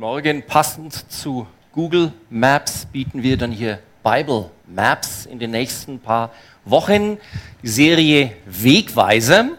Morgen. 0.00 0.42
Passend 0.42 1.12
zu 1.12 1.46
Google 1.72 2.14
Maps 2.30 2.86
bieten 2.86 3.22
wir 3.22 3.36
dann 3.36 3.52
hier 3.52 3.80
Bible 4.02 4.50
Maps 4.66 5.26
in 5.26 5.38
den 5.38 5.50
nächsten 5.50 5.98
paar 5.98 6.30
Wochen. 6.64 7.18
Die 7.62 7.68
Serie 7.68 8.32
Wegweiser. 8.46 9.50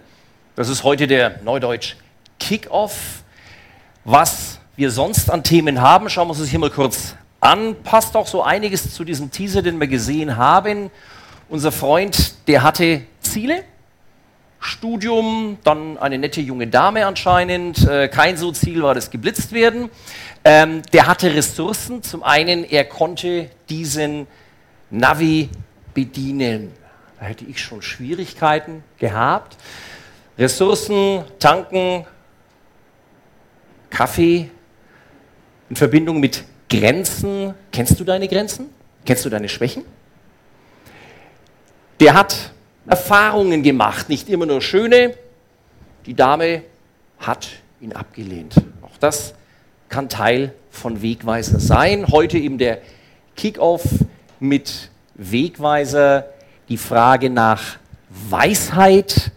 Das 0.56 0.68
ist 0.68 0.84
heute 0.84 1.06
der 1.06 1.44
Neudeutsch 1.44 1.96
Kickoff. 2.40 3.22
Was 4.04 4.58
wir 4.76 4.90
sonst 4.90 5.30
an 5.30 5.44
Themen 5.44 5.80
haben, 5.80 6.10
schauen 6.10 6.26
wir 6.26 6.32
uns 6.32 6.40
das 6.40 6.48
hier 6.48 6.58
mal 6.58 6.72
kurz 6.72 7.14
an. 7.40 7.76
Passt 7.84 8.18
auch 8.18 8.26
so 8.26 8.42
einiges 8.42 8.96
zu 8.96 9.04
diesem 9.04 9.30
Teaser, 9.30 9.62
den 9.62 9.80
wir 9.80 9.86
gesehen 9.86 10.38
haben. 10.38 10.90
Unser 11.50 11.72
Freund, 11.72 12.48
der 12.48 12.64
hatte 12.64 13.04
Ziele, 13.20 13.64
Studium, 14.64 15.58
dann 15.64 15.98
eine 15.98 16.20
nette 16.20 16.40
junge 16.40 16.68
Dame 16.68 17.08
anscheinend. 17.08 17.88
Äh, 17.88 18.08
kein 18.10 18.38
so 18.38 18.52
Ziel 18.52 18.84
war 18.84 18.94
das 18.94 19.10
geblitzt 19.10 19.54
werden. 19.54 19.90
Ähm, 20.46 20.84
der 20.94 21.08
hatte 21.08 21.34
Ressourcen. 21.34 22.04
Zum 22.04 22.22
einen, 22.22 22.64
er 22.64 22.86
konnte 22.86 23.50
diesen 23.70 24.28
Navi 24.92 25.50
bedienen. 25.96 26.72
Da 27.20 27.26
hätte 27.26 27.44
ich 27.46 27.60
schon 27.60 27.82
Schwierigkeiten 27.82 28.84
gehabt. 29.00 29.58
Ressourcen, 30.38 31.24
tanken, 31.40 32.06
Kaffee 33.90 34.52
in 35.70 35.76
Verbindung 35.76 36.20
mit 36.20 36.44
Grenzen. 36.70 37.56
Kennst 37.72 38.00
du 38.00 38.04
deine 38.04 38.28
Grenzen? 38.28 38.70
Kennst 39.06 39.26
du 39.26 39.30
deine 39.30 39.50
Schwächen? 39.50 39.86
Der 42.00 42.14
hat 42.14 42.52
Erfahrungen 42.88 43.64
gemacht, 43.64 44.10
nicht 44.10 44.30
immer 44.30 44.46
nur 44.46 44.62
schöne. 44.62 45.16
Die 46.06 46.16
Dame 46.16 46.64
hat 47.20 47.50
ihn 47.80 47.94
abgelehnt. 47.94 48.56
Auch 48.82 48.98
das 49.00 49.34
kann 49.90 50.10
Teil 50.10 50.54
von 50.72 51.02
Wegweiser 51.02 51.60
sein. 51.60 52.08
Heute 52.08 52.38
eben 52.38 52.58
der 52.58 52.82
Kickoff 53.36 53.84
mit 54.40 54.90
Wegweiser, 55.16 56.26
die 56.70 56.78
Frage 56.78 57.30
nach 57.30 57.78
Weisheit, 58.10 59.32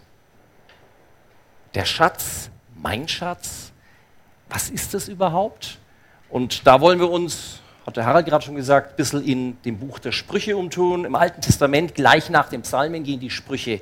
der 1.75 1.85
Schatz, 1.85 2.49
mein 2.75 3.07
Schatz. 3.07 3.71
Was 4.49 4.69
ist 4.69 4.93
das 4.93 5.07
überhaupt? 5.07 5.77
Und 6.29 6.65
da 6.65 6.81
wollen 6.81 6.99
wir 6.99 7.09
uns 7.09 7.59
hat 7.85 7.97
der 7.97 8.05
Harald 8.05 8.25
gerade 8.25 8.43
schon 8.43 8.55
gesagt, 8.55 8.93
ein 8.93 8.95
bisschen 8.95 9.23
in 9.23 9.57
dem 9.63 9.77
Buch 9.77 9.99
der 9.99 10.11
Sprüche 10.11 10.57
umtun. 10.57 11.05
Im 11.05 11.15
Alten 11.15 11.41
Testament, 11.41 11.93
gleich 11.93 12.29
nach 12.29 12.49
dem 12.49 12.63
Psalmen, 12.63 13.03
gehen 13.03 13.19
die 13.19 13.29
Sprüche 13.29 13.81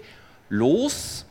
los. 0.49 1.25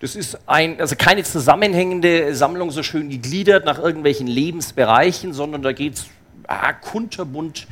Das 0.00 0.14
ist 0.14 0.38
ein, 0.46 0.80
also 0.80 0.94
keine 0.94 1.24
zusammenhängende 1.24 2.34
Sammlung, 2.36 2.70
so 2.70 2.84
schön 2.84 3.10
gegliedert 3.10 3.64
nach 3.64 3.80
irgendwelchen 3.80 4.28
Lebensbereichen, 4.28 5.32
sondern 5.32 5.62
da 5.62 5.72
geht 5.72 5.94
es 5.94 6.06
ah, 6.46 6.72
kunterbunt 6.72 7.66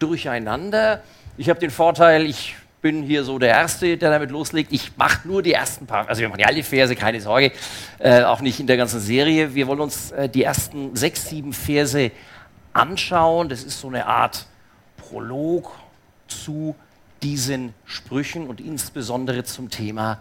durcheinander. 0.00 1.02
Ich 1.36 1.48
habe 1.48 1.60
den 1.60 1.70
Vorteil, 1.70 2.26
ich 2.26 2.56
bin 2.82 3.04
hier 3.04 3.22
so 3.22 3.38
der 3.38 3.50
Erste, 3.50 3.96
der 3.96 4.10
damit 4.10 4.32
loslegt. 4.32 4.72
Ich 4.72 4.96
mache 4.96 5.26
nur 5.26 5.40
die 5.40 5.52
ersten 5.52 5.86
paar, 5.86 6.08
also 6.08 6.20
wir 6.20 6.28
machen 6.28 6.40
ja 6.40 6.46
alle 6.46 6.64
Verse, 6.64 6.96
keine 6.96 7.20
Sorge, 7.20 7.52
äh, 8.00 8.22
auch 8.22 8.40
nicht 8.40 8.58
in 8.58 8.66
der 8.66 8.76
ganzen 8.76 8.98
Serie. 8.98 9.54
Wir 9.54 9.68
wollen 9.68 9.80
uns 9.80 10.10
äh, 10.10 10.28
die 10.28 10.42
ersten 10.42 10.96
sechs, 10.96 11.28
sieben 11.28 11.52
Verse 11.52 12.10
anschauen. 12.72 13.48
Das 13.48 13.64
ist 13.64 13.80
so 13.80 13.88
eine 13.88 14.06
Art 14.06 14.46
Prolog 14.96 15.72
zu 16.26 16.74
diesen 17.22 17.74
Sprüchen 17.84 18.46
und 18.46 18.60
insbesondere 18.60 19.44
zum 19.44 19.70
Thema 19.70 20.20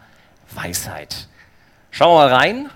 Weisheit. 0.52 1.28
Schauen 1.92 2.12
wir 2.12 2.30
mal 2.30 2.34
rein. 2.34 2.70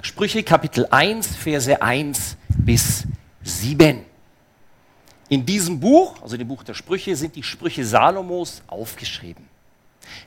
Sprüche 0.00 0.42
Kapitel 0.42 0.86
1, 0.90 1.36
Verse 1.36 1.80
1 1.80 2.36
bis 2.48 3.04
7. 3.42 4.04
In 5.28 5.46
diesem 5.46 5.80
Buch, 5.80 6.20
also 6.22 6.36
dem 6.36 6.48
Buch 6.48 6.64
der 6.64 6.74
Sprüche, 6.74 7.14
sind 7.16 7.36
die 7.36 7.42
Sprüche 7.42 7.84
Salomos 7.84 8.62
aufgeschrieben. 8.66 9.48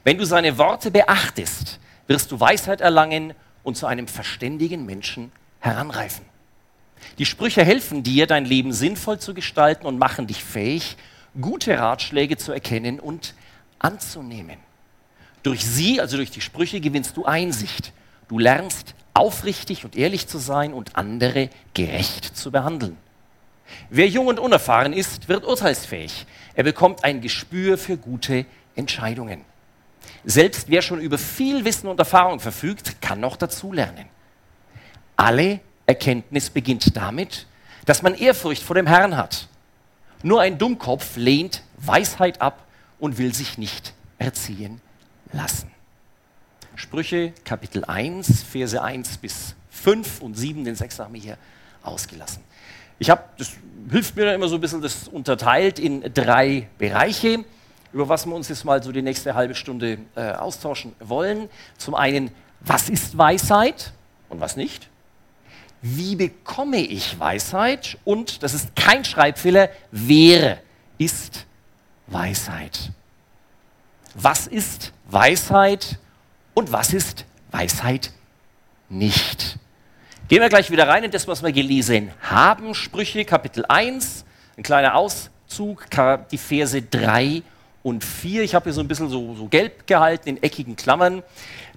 Wenn 0.03 0.17
du 0.17 0.25
seine 0.25 0.57
Worte 0.57 0.91
beachtest, 0.91 1.79
wirst 2.07 2.31
du 2.31 2.39
Weisheit 2.39 2.81
erlangen 2.81 3.33
und 3.63 3.75
zu 3.75 3.85
einem 3.85 4.07
verständigen 4.07 4.85
Menschen 4.85 5.31
heranreifen. 5.59 6.25
Die 7.17 7.25
Sprüche 7.25 7.63
helfen 7.63 8.03
dir, 8.03 8.27
dein 8.27 8.45
Leben 8.45 8.73
sinnvoll 8.73 9.19
zu 9.19 9.33
gestalten 9.33 9.85
und 9.85 9.97
machen 9.97 10.27
dich 10.27 10.43
fähig, 10.43 10.97
gute 11.39 11.77
Ratschläge 11.77 12.37
zu 12.37 12.51
erkennen 12.51 12.99
und 12.99 13.35
anzunehmen. 13.79 14.57
Durch 15.43 15.65
sie, 15.65 16.01
also 16.01 16.17
durch 16.17 16.31
die 16.31 16.41
Sprüche, 16.41 16.81
gewinnst 16.81 17.17
du 17.17 17.25
Einsicht. 17.25 17.93
Du 18.27 18.39
lernst 18.39 18.95
aufrichtig 19.13 19.85
und 19.85 19.95
ehrlich 19.95 20.27
zu 20.27 20.39
sein 20.39 20.73
und 20.73 20.95
andere 20.95 21.49
gerecht 21.73 22.35
zu 22.35 22.51
behandeln. 22.51 22.97
Wer 23.89 24.07
jung 24.07 24.27
und 24.27 24.39
unerfahren 24.39 24.93
ist, 24.93 25.29
wird 25.29 25.45
urteilsfähig. 25.45 26.25
Er 26.53 26.63
bekommt 26.63 27.03
ein 27.03 27.21
Gespür 27.21 27.77
für 27.77 27.97
gute 27.97 28.45
Entscheidungen. 28.75 29.41
Selbst 30.23 30.69
wer 30.69 30.81
schon 30.81 30.99
über 30.99 31.17
viel 31.17 31.65
Wissen 31.65 31.87
und 31.87 31.99
Erfahrung 31.99 32.39
verfügt, 32.39 33.01
kann 33.01 33.19
noch 33.19 33.37
dazulernen. 33.37 34.05
Alle 35.15 35.59
Erkenntnis 35.85 36.49
beginnt 36.49 36.95
damit, 36.95 37.47
dass 37.85 38.01
man 38.01 38.15
Ehrfurcht 38.15 38.63
vor 38.63 38.75
dem 38.75 38.87
Herrn 38.87 39.15
hat. 39.17 39.47
Nur 40.23 40.41
ein 40.41 40.57
Dummkopf 40.57 41.17
lehnt 41.17 41.61
Weisheit 41.77 42.41
ab 42.41 42.65
und 42.99 43.17
will 43.17 43.33
sich 43.33 43.57
nicht 43.57 43.93
erziehen 44.17 44.81
lassen. 45.31 45.69
Sprüche 46.75 47.33
Kapitel 47.43 47.85
1, 47.85 48.43
Verse 48.43 48.81
1 48.81 49.17
bis 49.17 49.55
5 49.69 50.21
und 50.21 50.35
7, 50.35 50.63
den 50.63 50.75
6 50.75 50.99
haben 50.99 51.13
wir 51.13 51.21
hier 51.21 51.37
ausgelassen. 51.83 52.43
Ich 52.97 53.09
habe, 53.09 53.23
das 53.37 53.51
hilft 53.91 54.15
mir 54.15 54.33
immer 54.33 54.47
so 54.47 54.55
ein 54.55 54.61
bisschen, 54.61 54.81
das 54.81 55.07
unterteilt 55.07 55.79
in 55.79 56.01
drei 56.13 56.67
Bereiche, 56.77 57.43
über 57.93 58.09
was 58.09 58.25
wir 58.25 58.33
uns 58.33 58.49
jetzt 58.49 58.65
mal 58.65 58.81
so 58.81 58.91
die 58.91 59.01
nächste 59.01 59.35
halbe 59.35 59.55
Stunde 59.55 59.99
äh, 60.15 60.31
austauschen 60.31 60.93
wollen. 60.99 61.49
Zum 61.77 61.95
einen, 61.95 62.31
was 62.61 62.89
ist 62.89 63.17
Weisheit 63.17 63.93
und 64.29 64.39
was 64.39 64.55
nicht? 64.55 64.89
Wie 65.87 66.15
bekomme 66.15 66.77
ich 66.77 67.19
Weisheit? 67.19 67.99
Und, 68.05 68.41
das 68.41 68.55
ist 68.55 68.75
kein 68.75 69.05
Schreibfehler, 69.05 69.69
wer 69.91 70.57
ist 70.97 71.45
Weisheit? 72.07 72.91
Was 74.15 74.47
ist 74.47 74.93
Weisheit 75.05 75.99
und 76.55 76.71
was 76.71 76.91
ist 76.91 77.25
Weisheit 77.51 78.11
nicht? 78.89 79.59
Gehen 80.27 80.41
wir 80.41 80.49
gleich 80.49 80.71
wieder 80.71 80.87
rein 80.87 81.03
in 81.03 81.11
das, 81.11 81.27
was 81.27 81.43
wir 81.43 81.51
gelesen 81.51 82.11
haben. 82.19 82.73
Sprüche, 82.73 83.23
Kapitel 83.23 83.63
1, 83.67 84.25
ein 84.57 84.63
kleiner 84.63 84.95
Auszug, 84.95 85.85
die 86.31 86.39
Verse 86.39 86.81
3 86.81 87.43
und 87.83 88.03
4. 88.03 88.41
Ich 88.41 88.55
habe 88.55 88.63
hier 88.63 88.73
so 88.73 88.81
ein 88.81 88.87
bisschen 88.87 89.09
so, 89.09 89.35
so 89.35 89.47
gelb 89.47 89.85
gehalten 89.85 90.29
in 90.29 90.41
eckigen 90.41 90.75
Klammern. 90.75 91.21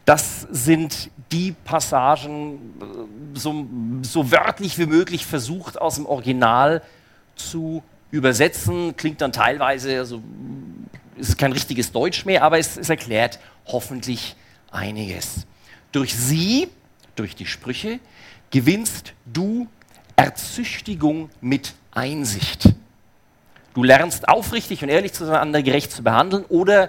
Das 0.08 0.46
sind 0.50 1.10
die 1.32 1.52
Passagen 1.52 2.54
äh, 2.80 3.38
so, 3.38 3.66
so 4.00 4.30
wörtlich 4.32 4.78
wie 4.78 4.86
möglich 4.86 5.26
versucht 5.26 5.78
aus 5.78 5.96
dem 5.96 6.06
Original 6.06 6.80
zu 7.36 7.82
übersetzen. 8.10 8.96
Klingt 8.96 9.20
dann 9.20 9.32
teilweise, 9.32 9.98
also 9.98 10.22
ist 11.18 11.36
kein 11.36 11.52
richtiges 11.52 11.92
Deutsch 11.92 12.24
mehr, 12.24 12.42
aber 12.42 12.58
es, 12.58 12.78
es 12.78 12.88
erklärt 12.88 13.38
hoffentlich 13.66 14.34
einiges. 14.70 15.46
Durch 15.92 16.16
sie, 16.16 16.68
durch 17.14 17.36
die 17.36 17.44
Sprüche, 17.44 18.00
gewinnst 18.50 19.12
du 19.26 19.68
Erzüchtigung 20.16 21.28
mit 21.42 21.74
Einsicht. 21.90 22.70
Du 23.74 23.84
lernst 23.84 24.26
aufrichtig 24.26 24.82
und 24.82 24.88
ehrlich 24.88 25.12
zu 25.12 25.26
sein, 25.26 25.36
andere 25.36 25.62
gerecht 25.62 25.92
zu 25.92 26.02
behandeln 26.02 26.46
oder 26.46 26.88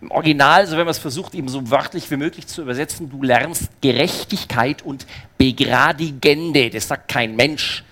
im 0.00 0.10
Original, 0.10 0.66
so 0.66 0.72
wenn 0.76 0.84
man 0.84 0.90
es 0.90 0.98
versucht, 0.98 1.34
eben 1.34 1.48
so 1.48 1.70
wörtlich 1.70 2.10
wie 2.10 2.16
möglich 2.16 2.46
zu 2.46 2.62
übersetzen, 2.62 3.08
du 3.08 3.22
lernst 3.22 3.70
Gerechtigkeit 3.80 4.82
und 4.82 5.06
Begradigende. 5.38 6.70
Das 6.70 6.88
sagt 6.88 7.08
kein 7.08 7.34
Mensch. 7.34 7.82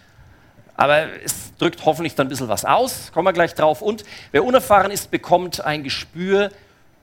Aber 0.77 1.23
es 1.23 1.55
drückt 1.57 1.85
hoffentlich 1.85 2.15
dann 2.15 2.27
ein 2.27 2.31
bisschen 2.31 2.49
was 2.49 2.65
aus. 2.65 3.11
Kommen 3.13 3.27
wir 3.27 3.33
gleich 3.33 3.55
drauf. 3.55 3.81
Und 3.81 4.05
wer 4.33 4.45
unerfahren 4.45 4.91
ist, 4.91 5.11
bekommt 5.11 5.65
ein 5.65 5.83
Gespür 5.83 6.51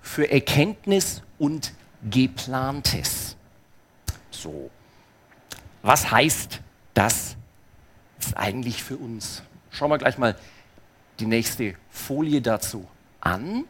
für 0.01 0.29
Erkenntnis 0.29 1.21
und 1.39 1.73
Geplantes. 2.09 3.35
So. 4.29 4.69
Was 5.81 6.11
heißt 6.11 6.59
das 6.93 7.37
eigentlich 8.35 8.83
für 8.83 8.97
uns? 8.97 9.41
Schauen 9.71 9.89
wir 9.89 9.97
gleich 9.97 10.17
mal 10.17 10.35
die 11.19 11.25
nächste 11.25 11.75
Folie 11.89 12.41
dazu 12.41 12.87
an. 13.19 13.65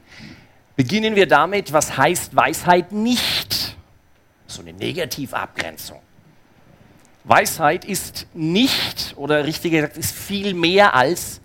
Beginnen 0.76 1.16
wir 1.16 1.28
damit, 1.28 1.74
was 1.74 1.98
heißt 1.98 2.36
Weisheit 2.36 2.92
nicht? 2.92 3.76
So 4.48 4.62
eine 4.62 4.74
negative 4.74 5.36
Abgrenzung. 5.36 6.00
Weisheit 7.24 7.86
ist 7.86 8.28
nicht, 8.34 9.14
oder 9.16 9.46
richtiger 9.46 9.82
gesagt, 9.82 9.98
ist 9.98 10.16
viel 10.16 10.54
mehr 10.54 10.96
als 10.96 11.40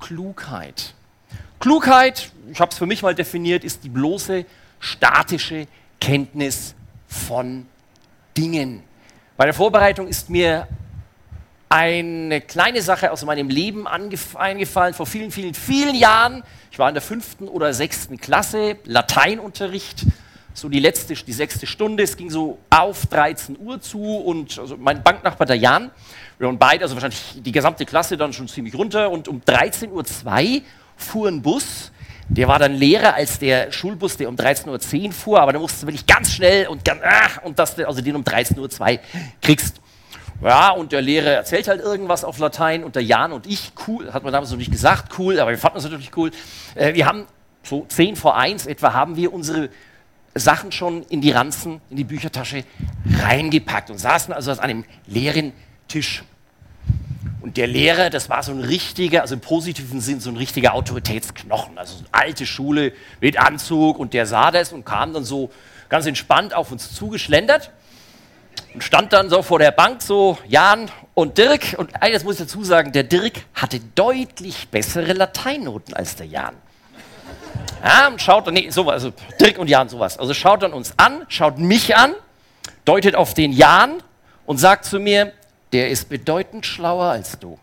Klugheit. 0.00 0.94
Klugheit, 1.60 2.30
ich 2.50 2.60
habe 2.60 2.70
es 2.70 2.78
für 2.78 2.86
mich 2.86 3.02
mal 3.02 3.14
definiert, 3.14 3.64
ist 3.64 3.84
die 3.84 3.88
bloße 3.88 4.46
statische 4.78 5.66
Kenntnis 6.00 6.74
von 7.06 7.66
Dingen. 8.36 8.82
Bei 9.36 9.44
der 9.44 9.54
Vorbereitung 9.54 10.06
ist 10.06 10.30
mir 10.30 10.68
eine 11.68 12.40
kleine 12.40 12.80
Sache 12.82 13.12
aus 13.12 13.24
meinem 13.24 13.48
Leben 13.48 13.86
eingefallen, 13.86 14.94
vor 14.94 15.06
vielen, 15.06 15.30
vielen, 15.30 15.54
vielen 15.54 15.94
Jahren. 15.94 16.42
Ich 16.70 16.78
war 16.78 16.88
in 16.88 16.94
der 16.94 17.02
fünften 17.02 17.48
oder 17.48 17.74
sechsten 17.74 18.16
Klasse, 18.16 18.76
Lateinunterricht, 18.84 20.06
so 20.54 20.68
die 20.68 20.80
letzte, 20.80 21.14
die 21.14 21.32
sechste 21.32 21.66
Stunde. 21.66 22.02
Es 22.02 22.16
ging 22.16 22.30
so 22.30 22.58
auf 22.70 23.06
13 23.06 23.58
Uhr 23.58 23.80
zu 23.80 24.02
und 24.02 24.58
also 24.58 24.76
mein 24.76 25.02
Banknachbar, 25.02 25.46
der 25.46 25.56
Jan, 25.56 25.90
wir 26.38 26.46
waren 26.46 26.58
beide, 26.58 26.84
also 26.84 26.94
wahrscheinlich 26.94 27.42
die 27.42 27.52
gesamte 27.52 27.84
Klasse 27.84 28.16
dann 28.16 28.32
schon 28.32 28.48
ziemlich 28.48 28.74
runter 28.74 29.10
und 29.10 29.28
um 29.28 29.40
13.02 29.40 29.90
Uhr 29.90 30.62
fuhr 30.96 31.28
ein 31.28 31.42
Bus. 31.42 31.92
Der 32.30 32.46
war 32.46 32.58
dann 32.58 32.74
leerer 32.74 33.14
als 33.14 33.38
der 33.38 33.72
Schulbus, 33.72 34.16
der 34.16 34.28
um 34.28 34.36
13.10 34.36 35.06
Uhr 35.06 35.12
fuhr, 35.12 35.40
aber 35.40 35.52
da 35.52 35.58
musste 35.58 35.86
wirklich 35.86 36.06
ganz 36.06 36.32
schnell 36.32 36.68
und 36.68 36.84
ganz, 36.84 37.00
ach, 37.02 37.42
und 37.42 37.58
dass 37.58 37.74
du 37.74 37.86
also 37.86 38.02
den 38.02 38.16
um 38.16 38.22
13.02 38.22 38.58
Uhr 38.58 38.98
kriegst. 39.40 39.80
Ja, 40.40 40.70
und 40.70 40.92
der 40.92 41.02
Lehrer 41.02 41.30
erzählt 41.30 41.66
halt 41.66 41.80
irgendwas 41.80 42.22
auf 42.22 42.38
Latein 42.38 42.84
und 42.84 42.94
der 42.94 43.02
Jan 43.02 43.32
und 43.32 43.46
ich, 43.46 43.72
cool, 43.86 44.12
hat 44.12 44.22
man 44.22 44.32
damals 44.32 44.50
noch 44.50 44.58
nicht 44.58 44.70
gesagt, 44.70 45.18
cool, 45.18 45.40
aber 45.40 45.50
wir 45.50 45.58
fanden 45.58 45.78
es 45.78 45.84
natürlich 45.84 46.16
cool. 46.16 46.30
Äh, 46.76 46.94
wir 46.94 47.06
haben 47.06 47.26
so 47.64 47.84
10 47.88 48.14
vor 48.14 48.36
1 48.36 48.66
etwa, 48.66 48.92
haben 48.92 49.16
wir 49.16 49.32
unsere 49.32 49.68
Sachen 50.36 50.70
schon 50.70 51.02
in 51.04 51.20
die 51.20 51.32
Ranzen, 51.32 51.80
in 51.90 51.96
die 51.96 52.04
Büchertasche 52.04 52.62
reingepackt 53.20 53.90
und 53.90 53.98
saßen 53.98 54.32
also 54.32 54.52
an 54.52 54.60
einem 54.60 54.84
leeren 55.06 55.52
Tisch. 55.88 56.22
Und 57.40 57.56
der 57.56 57.66
Lehrer, 57.66 58.10
das 58.10 58.28
war 58.30 58.44
so 58.44 58.52
ein 58.52 58.60
richtiger, 58.60 59.22
also 59.22 59.34
im 59.34 59.40
positiven 59.40 60.00
Sinn, 60.00 60.20
so 60.20 60.30
ein 60.30 60.36
richtiger 60.36 60.74
Autoritätsknochen. 60.74 61.78
Also 61.78 61.96
so 61.98 62.04
eine 62.12 62.24
alte 62.24 62.46
Schule 62.46 62.92
mit 63.20 63.38
Anzug. 63.38 63.98
Und 63.98 64.12
der 64.12 64.26
sah 64.26 64.50
das 64.50 64.72
und 64.72 64.84
kam 64.84 65.12
dann 65.12 65.24
so 65.24 65.50
ganz 65.88 66.06
entspannt 66.06 66.54
auf 66.54 66.72
uns 66.72 66.94
zugeschlendert 66.94 67.72
und 68.74 68.84
stand 68.84 69.12
dann 69.12 69.30
so 69.30 69.42
vor 69.42 69.58
der 69.58 69.70
Bank, 69.70 70.02
so 70.02 70.38
Jan 70.46 70.90
und 71.14 71.38
Dirk. 71.38 71.74
Und 71.78 72.00
eines 72.02 72.24
muss 72.24 72.34
ich 72.34 72.46
dazu 72.46 72.62
sagen, 72.64 72.92
der 72.92 73.04
Dirk 73.04 73.44
hatte 73.54 73.80
deutlich 73.94 74.68
bessere 74.68 75.12
Lateinnoten 75.12 75.94
als 75.94 76.16
der 76.16 76.26
Jan. 76.26 76.54
Ja, 77.82 78.08
und 78.08 78.20
schaut 78.20 78.46
dann, 78.46 78.54
nee, 78.54 78.70
sowas, 78.70 78.94
also 78.94 79.12
Dirk 79.40 79.58
und 79.58 79.68
Jan, 79.68 79.88
sowas. 79.88 80.18
Also 80.18 80.34
schaut 80.34 80.62
dann 80.62 80.72
uns 80.72 80.94
an, 80.96 81.24
schaut 81.28 81.58
mich 81.58 81.96
an, 81.96 82.14
deutet 82.84 83.14
auf 83.14 83.34
den 83.34 83.52
Jan 83.52 84.02
und 84.46 84.58
sagt 84.58 84.84
zu 84.84 84.98
mir, 84.98 85.32
der 85.72 85.90
ist 85.90 86.08
bedeutend 86.08 86.66
schlauer 86.66 87.06
als 87.06 87.38
du. 87.38 87.58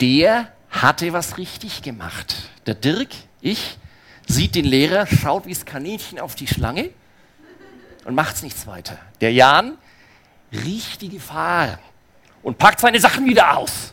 Der 0.00 0.48
hatte 0.70 1.12
was 1.12 1.38
richtig 1.38 1.82
gemacht. 1.82 2.36
Der 2.66 2.74
Dirk, 2.74 3.08
ich, 3.40 3.78
sieht 4.26 4.54
den 4.54 4.64
Lehrer, 4.64 5.06
schaut 5.06 5.46
wie 5.46 5.54
das 5.54 5.64
Kaninchen 5.64 6.20
auf 6.20 6.34
die 6.34 6.46
Schlange 6.46 6.90
und 8.08 8.14
macht's 8.14 8.42
nichts 8.42 8.66
weiter. 8.66 8.96
Der 9.20 9.34
Jan 9.34 9.76
riecht 10.50 11.02
die 11.02 11.10
Gefahr 11.10 11.78
und 12.42 12.56
packt 12.56 12.80
seine 12.80 12.98
Sachen 12.98 13.26
wieder 13.26 13.58
aus. 13.58 13.92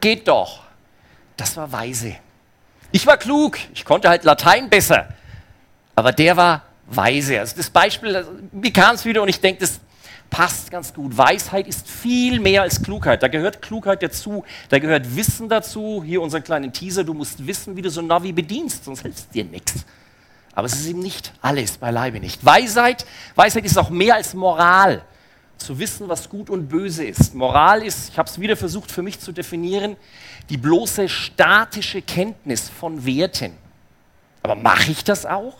Geht 0.00 0.28
doch. 0.28 0.62
Das 1.36 1.56
war 1.56 1.70
weise. 1.72 2.14
Ich 2.92 3.04
war 3.04 3.16
klug, 3.16 3.58
ich 3.74 3.84
konnte 3.84 4.08
halt 4.08 4.22
Latein 4.22 4.70
besser, 4.70 5.08
aber 5.96 6.12
der 6.12 6.36
war 6.36 6.62
weise. 6.86 7.40
Also 7.40 7.56
das 7.56 7.68
Beispiel, 7.68 8.24
wie 8.52 8.72
kam 8.72 8.94
es 8.94 9.04
wieder 9.04 9.20
und 9.20 9.28
ich 9.28 9.40
denke, 9.40 9.60
das 9.60 9.80
passt 10.30 10.70
ganz 10.70 10.94
gut. 10.94 11.18
Weisheit 11.18 11.66
ist 11.66 11.88
viel 11.88 12.38
mehr 12.38 12.62
als 12.62 12.80
Klugheit. 12.80 13.24
Da 13.24 13.28
gehört 13.28 13.60
Klugheit 13.60 14.04
dazu, 14.04 14.44
da 14.68 14.78
gehört 14.78 15.16
Wissen 15.16 15.48
dazu. 15.48 16.04
Hier 16.06 16.22
unser 16.22 16.40
kleinen 16.40 16.72
Teaser, 16.72 17.02
du 17.02 17.12
musst 17.12 17.44
wissen, 17.44 17.76
wie 17.76 17.82
du 17.82 17.90
so 17.90 18.00
ein 18.00 18.06
Navi 18.06 18.30
bedienst, 18.30 18.84
sonst 18.84 19.02
hilft 19.02 19.34
dir 19.34 19.44
nichts. 19.44 19.84
Aber 20.56 20.66
es 20.66 20.72
ist 20.72 20.86
eben 20.86 21.00
nicht 21.00 21.32
alles, 21.42 21.76
beileibe 21.76 22.18
nicht. 22.18 22.42
Weisheit, 22.42 23.04
Weisheit 23.34 23.66
ist 23.66 23.76
auch 23.76 23.90
mehr 23.90 24.14
als 24.14 24.32
Moral. 24.32 25.02
Zu 25.58 25.78
wissen, 25.78 26.08
was 26.08 26.28
gut 26.28 26.50
und 26.50 26.68
böse 26.68 27.04
ist. 27.04 27.34
Moral 27.34 27.82
ist, 27.82 28.10
ich 28.10 28.18
habe 28.18 28.28
es 28.28 28.40
wieder 28.40 28.56
versucht 28.56 28.90
für 28.90 29.02
mich 29.02 29.20
zu 29.20 29.32
definieren, 29.32 29.96
die 30.48 30.56
bloße 30.56 31.08
statische 31.10 32.00
Kenntnis 32.00 32.70
von 32.70 33.04
Werten. 33.04 33.52
Aber 34.42 34.54
mache 34.54 34.90
ich 34.90 35.04
das 35.04 35.26
auch? 35.26 35.56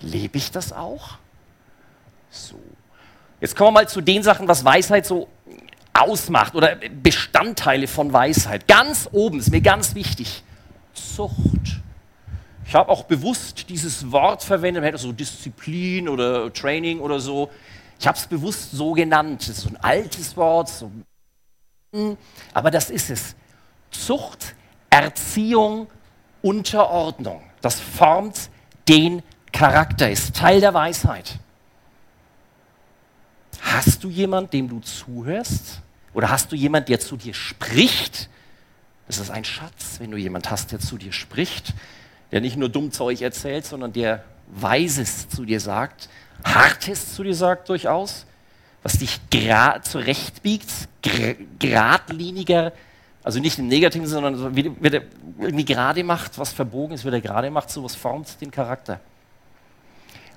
Lebe 0.00 0.38
ich 0.38 0.50
das 0.50 0.72
auch? 0.72 1.18
So. 2.28 2.60
Jetzt 3.40 3.54
kommen 3.54 3.68
wir 3.68 3.82
mal 3.82 3.88
zu 3.88 4.00
den 4.00 4.24
Sachen, 4.24 4.48
was 4.48 4.64
Weisheit 4.64 5.06
so 5.06 5.28
ausmacht 5.92 6.54
oder 6.56 6.76
Bestandteile 6.76 7.86
von 7.86 8.12
Weisheit. 8.12 8.66
Ganz 8.66 9.08
oben 9.12 9.38
ist 9.38 9.50
mir 9.50 9.60
ganz 9.60 9.94
wichtig. 9.94 10.42
Zucht. 10.94 11.80
Ich 12.66 12.74
habe 12.74 12.90
auch 12.90 13.04
bewusst 13.04 13.68
dieses 13.68 14.10
Wort 14.10 14.42
verwendet, 14.42 14.82
man 14.82 14.88
hätte 14.90 14.98
so 14.98 15.12
Disziplin 15.12 16.08
oder 16.08 16.52
Training 16.52 17.00
oder 17.00 17.20
so. 17.20 17.50
Ich 17.98 18.06
habe 18.06 18.18
es 18.18 18.26
bewusst 18.26 18.72
so 18.72 18.92
genannt. 18.92 19.42
Das 19.42 19.58
ist 19.58 19.60
so 19.62 19.68
ein 19.68 19.76
altes 19.76 20.36
Wort, 20.36 20.68
so 20.68 20.90
aber 22.52 22.70
das 22.70 22.90
ist 22.90 23.10
es. 23.10 23.34
Zucht, 23.90 24.54
Erziehung, 24.90 25.88
Unterordnung. 26.42 27.42
Das 27.60 27.80
formt 27.80 28.50
den 28.88 29.22
Charakter, 29.52 30.10
ist 30.10 30.36
Teil 30.36 30.60
der 30.60 30.74
Weisheit. 30.74 31.38
Hast 33.62 34.04
du 34.04 34.10
jemanden, 34.10 34.50
dem 34.50 34.68
du 34.68 34.80
zuhörst? 34.80 35.80
Oder 36.12 36.30
hast 36.30 36.52
du 36.52 36.56
jemanden, 36.56 36.88
der 36.88 37.00
zu 37.00 37.16
dir 37.16 37.34
spricht? 37.34 38.28
Das 39.06 39.18
ist 39.18 39.30
ein 39.30 39.44
Schatz, 39.44 39.98
wenn 39.98 40.10
du 40.10 40.16
jemanden 40.16 40.50
hast, 40.50 40.72
der 40.72 40.80
zu 40.80 40.98
dir 40.98 41.12
spricht, 41.12 41.72
der 42.32 42.40
nicht 42.40 42.56
nur 42.56 42.68
dumm 42.68 42.92
Zeug 42.92 43.20
erzählt, 43.20 43.64
sondern 43.64 43.92
der 43.92 44.24
Weises 44.48 45.28
zu 45.28 45.44
dir 45.44 45.60
sagt, 45.60 46.08
Hartes 46.44 47.14
zu 47.14 47.22
dir 47.22 47.34
sagt 47.34 47.68
durchaus, 47.68 48.26
was 48.82 48.98
dich 48.98 49.20
zurechtbiegt, 49.82 50.70
geradliniger, 51.58 52.72
also 53.24 53.40
nicht 53.40 53.58
im 53.58 53.66
Negativen, 53.66 54.06
sondern 54.06 54.54
der 54.54 55.02
irgendwie 55.40 55.64
gerade 55.64 56.04
macht, 56.04 56.38
was 56.38 56.52
verbogen 56.52 56.94
ist, 56.94 57.04
wie 57.04 57.10
der 57.10 57.20
gerade 57.20 57.50
macht, 57.50 57.70
sowas 57.70 57.96
formt 57.96 58.40
den 58.40 58.52
Charakter. 58.52 59.00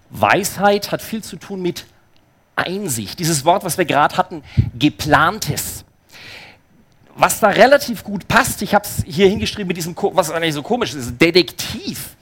Weisheit 0.10 0.92
hat 0.92 1.02
viel 1.02 1.24
zu 1.24 1.36
tun 1.36 1.62
mit 1.62 1.86
Einsicht. 2.56 3.20
Dieses 3.20 3.46
Wort, 3.46 3.64
was 3.64 3.78
wir 3.78 3.86
gerade 3.86 4.18
hatten, 4.18 4.44
geplantes. 4.78 5.86
Was 7.20 7.42
da 7.42 7.50
relativ 7.50 8.02
gut 8.06 8.30
passt, 8.30 8.62
ich 8.62 8.74
habe 8.74 8.86
es 8.86 9.04
hier 9.06 9.28
hingeschrieben 9.28 9.68
mit 9.68 9.76
diesem, 9.76 9.94
was 10.14 10.32
eigentlich 10.32 10.54
so 10.54 10.64
komisch 10.64 10.94
ist, 10.94 11.20
Detektiv. 11.20 12.16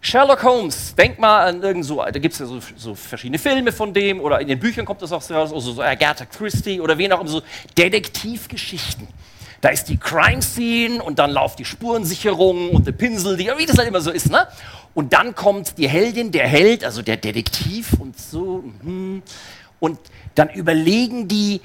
Sherlock 0.00 0.42
Holmes, 0.42 0.96
denk 0.96 1.20
mal 1.20 1.46
an 1.46 1.62
irgend 1.62 1.84
so, 1.84 2.02
da 2.02 2.10
gibt 2.10 2.34
es 2.34 2.40
ja 2.40 2.46
so, 2.46 2.58
so, 2.76 2.96
verschiedene 2.96 3.38
Filme 3.38 3.70
von 3.70 3.94
dem 3.94 4.18
oder 4.18 4.40
in 4.40 4.48
den 4.48 4.58
Büchern 4.58 4.84
kommt 4.84 5.00
das 5.00 5.12
auch 5.12 5.22
so 5.22 5.32
raus, 5.32 5.52
also 5.52 5.74
so 5.74 5.80
Agatha 5.80 6.24
Christie 6.24 6.80
oder 6.80 6.98
wen 6.98 7.12
auch 7.12 7.20
immer, 7.20 7.28
so 7.28 7.40
Detektivgeschichten. 7.78 9.06
Da 9.60 9.68
ist 9.68 9.84
die 9.84 9.96
Crime 9.96 10.42
Scene 10.42 11.00
und 11.00 11.20
dann 11.20 11.30
läuft 11.30 11.60
die 11.60 11.64
Spurensicherung 11.64 12.70
und 12.70 12.84
der 12.84 12.92
Pinsel, 12.92 13.36
die, 13.36 13.48
wie 13.56 13.66
das 13.66 13.78
halt 13.78 13.86
immer 13.86 14.00
so 14.00 14.10
ist, 14.10 14.28
ne? 14.28 14.48
Und 14.92 15.12
dann 15.12 15.36
kommt 15.36 15.78
die 15.78 15.88
Heldin, 15.88 16.32
der 16.32 16.48
Held, 16.48 16.84
also 16.84 17.00
der 17.00 17.16
Detektiv 17.16 17.92
und 17.96 18.18
so. 18.18 18.64
Hm. 18.82 19.22
Und 19.78 20.00
dann 20.34 20.50
überlegen 20.50 21.28
die, 21.28 21.60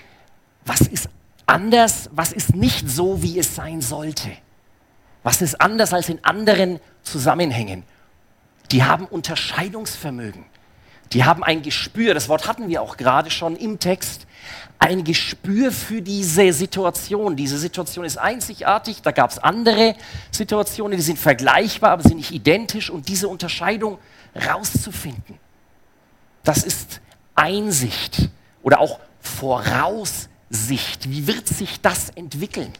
was 0.64 0.82
ist 0.82 1.10
anders, 1.48 2.10
was 2.12 2.32
ist 2.32 2.56
nicht 2.56 2.90
so, 2.90 3.22
wie 3.24 3.40
es 3.40 3.56
sein 3.56 3.82
sollte. 3.82 4.30
Was 5.24 5.42
ist 5.42 5.60
anders 5.60 5.94
als 5.94 6.10
in 6.10 6.24
anderen 6.24 6.80
Zusammenhängen. 7.04 7.84
Die 8.72 8.84
haben 8.84 9.06
Unterscheidungsvermögen. 9.06 10.46
Die 11.14 11.24
haben 11.24 11.44
ein 11.44 11.62
Gespür, 11.62 12.14
das 12.14 12.28
Wort 12.28 12.48
hatten 12.48 12.68
wir 12.68 12.82
auch 12.82 12.98
gerade 12.98 13.32
schon 13.32 13.56
im 13.56 13.80
Text, 13.80 14.28
ein 14.78 15.06
Gespür 15.06 15.72
für 15.72 16.02
diese 16.02 16.52
Situation. 16.52 17.38
Diese 17.38 17.58
Situation 17.58 18.04
ist 18.04 18.18
einzigartig, 18.18 19.02
da 19.02 19.12
gab 19.12 19.32
es 19.32 19.40
andere 19.40 19.96
Situationen, 20.32 20.98
die 20.98 21.04
sind 21.04 21.18
vergleichbar, 21.18 21.92
aber 21.92 22.04
sind 22.04 22.18
nicht 22.18 22.32
identisch 22.32 22.90
und 22.90 23.08
diese 23.08 23.30
Unterscheidung 23.30 24.00
rauszufinden, 24.36 25.40
das 26.44 26.64
ist 26.64 27.02
Einsicht 27.36 28.30
oder 28.62 28.80
auch 28.80 29.00
Voraussicht. 29.22 30.30
Wie 30.50 31.28
wird 31.28 31.48
sich 31.48 31.82
das 31.82 32.10
entwickeln? 32.10 32.72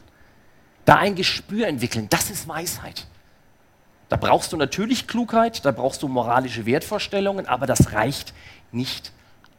Da 0.84 0.96
ein 0.96 1.14
Gespür 1.14 1.66
entwickeln, 1.66 2.08
das 2.08 2.30
ist 2.30 2.48
Weisheit. 2.48 3.06
Da 4.08 4.16
brauchst 4.16 4.52
du 4.52 4.56
natürlich 4.56 5.06
Klugheit, 5.06 5.64
da 5.64 5.70
brauchst 5.70 6.02
du 6.02 6.08
moralische 6.08 6.64
Wertvorstellungen, 6.64 7.46
aber 7.46 7.66
das 7.66 7.92
reicht 7.92 8.32
nicht 8.72 9.12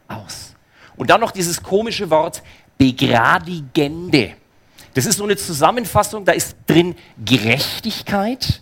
aus. 0.08 0.56
Und 0.96 1.12
dann 1.12 1.22
noch 1.22 1.32
dieses 1.32 1.62
komische 1.62 2.10
Wort 2.10 2.42
begradigende. 2.78 4.36
Das 4.96 5.06
ist 5.06 5.18
so 5.18 5.24
eine 5.24 5.38
Zusammenfassung, 5.38 6.26
da 6.26 6.32
ist 6.32 6.56
drin 6.66 6.96
Gerechtigkeit, 7.24 8.62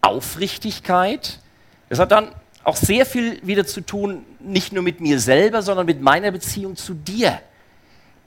Aufrichtigkeit. 0.00 1.40
Das 1.88 1.98
hat 1.98 2.12
dann 2.12 2.30
auch 2.62 2.76
sehr 2.76 3.04
viel 3.04 3.44
wieder 3.44 3.66
zu 3.66 3.80
tun, 3.80 4.24
nicht 4.38 4.72
nur 4.72 4.84
mit 4.84 5.00
mir 5.00 5.18
selber, 5.18 5.62
sondern 5.62 5.86
mit 5.86 6.00
meiner 6.00 6.30
Beziehung 6.30 6.76
zu 6.76 6.94
dir. 6.94 7.40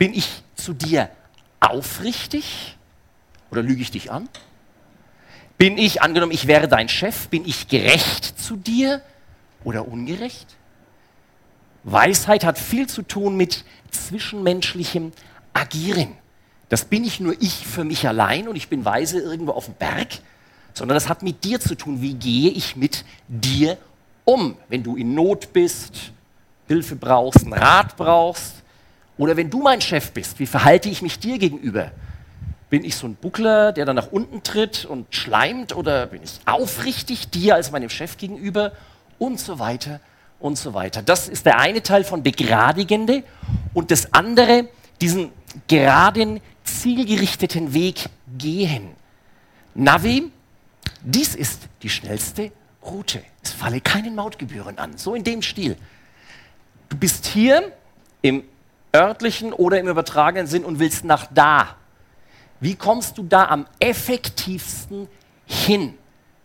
Bin 0.01 0.15
ich 0.15 0.41
zu 0.55 0.73
dir 0.73 1.11
aufrichtig 1.59 2.75
oder 3.51 3.61
lüge 3.61 3.83
ich 3.83 3.91
dich 3.91 4.11
an? 4.11 4.27
Bin 5.59 5.77
ich, 5.77 6.01
angenommen, 6.01 6.31
ich 6.31 6.47
wäre 6.47 6.67
dein 6.67 6.89
Chef, 6.89 7.27
bin 7.27 7.45
ich 7.45 7.67
gerecht 7.67 8.39
zu 8.39 8.55
dir 8.55 9.03
oder 9.63 9.87
ungerecht? 9.87 10.57
Weisheit 11.83 12.43
hat 12.45 12.57
viel 12.57 12.87
zu 12.87 13.03
tun 13.03 13.37
mit 13.37 13.63
zwischenmenschlichem 13.91 15.11
Agieren. 15.53 16.17
Das 16.69 16.85
bin 16.85 17.03
nicht 17.03 17.19
nur 17.19 17.39
ich 17.39 17.67
für 17.67 17.83
mich 17.83 18.07
allein 18.07 18.47
und 18.47 18.55
ich 18.55 18.69
bin 18.69 18.83
weise 18.83 19.19
irgendwo 19.19 19.51
auf 19.51 19.65
dem 19.65 19.75
Berg, 19.75 20.07
sondern 20.73 20.95
das 20.95 21.09
hat 21.09 21.21
mit 21.21 21.43
dir 21.43 21.59
zu 21.59 21.75
tun. 21.75 22.01
Wie 22.01 22.15
gehe 22.15 22.49
ich 22.49 22.75
mit 22.75 23.05
dir 23.27 23.77
um, 24.25 24.57
wenn 24.67 24.81
du 24.81 24.95
in 24.95 25.13
Not 25.13 25.53
bist, 25.53 26.11
Hilfe 26.67 26.95
brauchst, 26.95 27.43
einen 27.43 27.53
Rat 27.53 27.95
brauchst 27.97 28.60
oder 29.17 29.37
wenn 29.37 29.49
du 29.49 29.61
mein 29.61 29.81
Chef 29.81 30.11
bist, 30.11 30.39
wie 30.39 30.45
verhalte 30.45 30.89
ich 30.89 31.01
mich 31.01 31.19
dir 31.19 31.37
gegenüber? 31.37 31.91
Bin 32.69 32.83
ich 32.83 32.95
so 32.95 33.07
ein 33.07 33.15
Buckler, 33.15 33.73
der 33.73 33.85
dann 33.85 33.95
nach 33.97 34.11
unten 34.11 34.43
tritt 34.43 34.85
und 34.85 35.13
schleimt 35.13 35.75
oder 35.75 36.07
bin 36.07 36.23
ich 36.23 36.39
aufrichtig 36.45 37.29
dir 37.29 37.55
als 37.55 37.71
meinem 37.71 37.89
Chef 37.89 38.17
gegenüber 38.17 38.71
und 39.19 39.39
so 39.39 39.59
weiter 39.59 39.99
und 40.39 40.57
so 40.57 40.73
weiter. 40.73 41.01
Das 41.01 41.29
ist 41.29 41.45
der 41.45 41.59
eine 41.59 41.83
Teil 41.83 42.03
von 42.03 42.23
begradigende 42.23 43.23
und 43.73 43.91
das 43.91 44.13
andere, 44.13 44.69
diesen 45.01 45.31
geraden, 45.67 46.39
zielgerichteten 46.63 47.73
Weg 47.73 48.05
gehen. 48.37 48.91
Navi, 49.75 50.31
dies 51.01 51.35
ist 51.35 51.67
die 51.83 51.89
schnellste 51.89 52.51
Route. 52.83 53.21
Es 53.43 53.51
falle 53.51 53.81
keinen 53.81 54.15
Mautgebühren 54.15 54.77
an, 54.77 54.97
so 54.97 55.15
in 55.15 55.23
dem 55.23 55.41
Stil. 55.41 55.77
Du 56.89 56.97
bist 56.97 57.25
hier 57.25 57.71
im 58.21 58.43
örtlichen 58.95 59.53
oder 59.53 59.79
im 59.79 59.87
übertragenen 59.87 60.47
Sinn 60.47 60.65
und 60.65 60.79
willst 60.79 61.03
nach 61.03 61.27
da. 61.33 61.75
Wie 62.59 62.75
kommst 62.75 63.17
du 63.17 63.23
da 63.23 63.47
am 63.47 63.65
effektivsten 63.79 65.07
hin? 65.45 65.97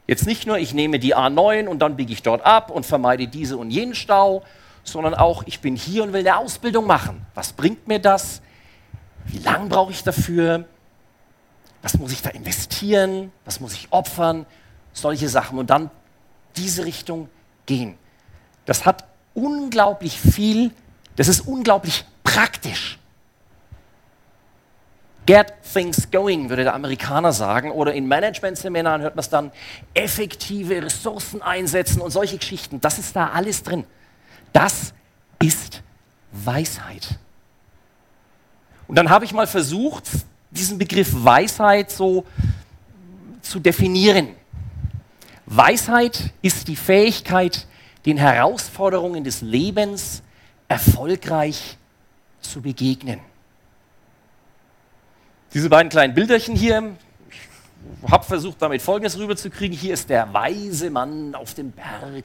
Jetzt 0.07 0.26
nicht 0.26 0.47
nur, 0.47 0.59
ich 0.59 0.73
nehme 0.73 0.99
die 0.99 1.17
A9 1.17 1.67
und 1.67 1.81
dann 1.81 1.97
biege 1.97 2.12
ich 2.12 2.23
dort 2.23 2.45
ab 2.45 2.71
und 2.71 2.87
vermeide 2.87 3.26
diese 3.26 3.57
und 3.57 3.71
jenen 3.71 3.95
Stau, 3.95 4.45
sondern 4.85 5.15
auch, 5.15 5.43
ich 5.47 5.61
bin 5.61 5.75
hier 5.75 6.05
und 6.05 6.12
will 6.12 6.21
eine 6.21 6.38
Ausbildung 6.38 6.87
machen. 6.87 7.26
Was 7.35 7.53
bringt 7.53 7.88
mir 7.88 7.99
das? 7.99 8.41
Wie 9.26 9.38
lange 9.38 9.69
brauche 9.69 9.91
ich 9.91 10.05
dafür? 10.05 10.65
Was 11.83 11.99
muss 11.99 12.12
ich 12.12 12.23
da 12.23 12.31
investieren? 12.31 13.33
Was 13.45 13.61
muss 13.61 13.75
ich 13.75 13.88
opfern? 13.91 14.47
Solche 14.93 15.29
Sachen. 15.29 15.59
Und 15.59 15.71
dann 15.71 15.91
diese 16.57 16.85
Richtung 16.85 17.29
gehen. 17.67 17.99
Das 18.65 18.87
hat 18.87 19.05
unglaublich 19.35 20.19
viel, 20.21 20.73
das 21.17 21.29
ist 21.29 21.41
unglaublich 21.41 22.05
praktisch. 22.37 22.99
Get 25.25 25.55
things 25.73 26.11
going, 26.11 26.50
würde 26.50 26.64
der 26.64 26.75
Amerikaner 26.75 27.33
sagen. 27.33 27.73
Oder 27.73 27.95
in 27.95 28.07
Management-Seminaren 28.07 29.00
hört 29.00 29.16
man 29.16 29.21
es 29.21 29.31
dann, 29.31 29.50
effektive 29.95 30.83
Ressourcen 30.83 31.40
einsetzen 31.40 32.00
und 32.02 32.11
solche 32.11 32.37
Geschichten. 32.37 32.81
Das 32.81 32.99
ist 32.99 33.16
da 33.16 33.31
alles 33.31 33.62
drin. 33.62 33.85
Das 34.52 34.93
ist 35.43 35.83
Weisheit. 36.31 37.19
Und 38.87 38.97
dann 38.97 39.09
habe 39.09 39.25
ich 39.25 39.33
mal 39.33 39.47
versucht, 39.47 40.05
diesen 40.50 40.78
Begriff 40.78 41.09
Weisheit 41.12 41.90
so 41.90 42.25
zu 43.40 43.59
definieren. 43.61 44.28
Weisheit 45.47 46.33
ist 46.43 46.69
die 46.69 46.76
Fähigkeit, 46.76 47.66
den 48.05 48.19
Herausforderungen 48.19 49.25
des 49.25 49.40
Lebens 49.40 50.23
erfolgreich 50.69 51.78
zu 52.50 52.62
begegnen. 52.62 53.21
Diese 55.55 55.69
beiden 55.71 55.88
kleinen 55.88 56.15
Bilderchen 56.15 56.57
hier, 56.57 56.97
ich 58.05 58.11
habe 58.11 58.25
versucht, 58.25 58.61
damit 58.61 58.83
Folgendes 58.83 59.19
rüberzukriegen. 59.19 59.76
Hier 59.76 59.95
ist 59.95 60.11
der 60.11 60.33
weise 60.35 60.91
Mann 60.91 61.35
auf 61.35 61.55
dem 61.55 61.71
Berg, 61.71 62.25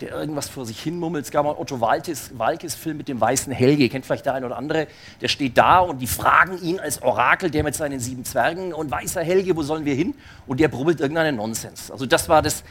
der 0.00 0.10
irgendwas 0.10 0.48
vor 0.48 0.64
sich 0.64 0.80
hin 0.80 0.98
mummelt. 0.98 1.24
Es 1.24 1.30
gab 1.30 1.44
mal 1.44 1.54
Otto 1.56 1.80
Walkes, 1.80 2.30
Walkes 2.38 2.74
Film 2.74 2.98
mit 2.98 3.08
dem 3.08 3.20
weißen 3.20 3.52
Helge, 3.52 3.88
kennt 3.88 4.06
vielleicht 4.06 4.26
der 4.26 4.34
eine 4.34 4.46
oder 4.46 4.56
andere. 4.56 4.86
Der 5.20 5.28
steht 5.28 5.58
da 5.58 5.80
und 5.80 5.98
die 5.98 6.06
fragen 6.06 6.60
ihn 6.62 6.80
als 6.80 7.02
Orakel, 7.02 7.50
der 7.50 7.62
mit 7.64 7.74
seinen 7.74 8.00
sieben 8.00 8.24
Zwergen 8.24 8.72
und 8.72 8.90
weißer 8.90 9.22
Helge, 9.22 9.56
wo 9.56 9.62
sollen 9.62 9.84
wir 9.84 9.94
hin? 9.94 10.14
Und 10.46 10.60
der 10.60 10.68
brummelt 10.68 11.00
irgendeinen 11.00 11.36
Nonsens. 11.36 11.90
Also 11.90 12.06
das 12.06 12.28
war 12.28 12.42
das 12.42 12.64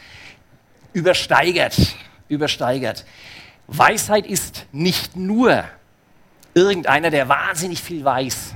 übersteigert, 0.92 1.76
übersteigert. 2.28 3.04
Weisheit 3.66 4.26
ist 4.26 4.66
nicht 4.72 5.16
nur 5.16 5.64
irgendeiner, 6.54 7.10
der 7.10 7.28
wahnsinnig 7.28 7.82
viel 7.82 8.04
weiß, 8.04 8.54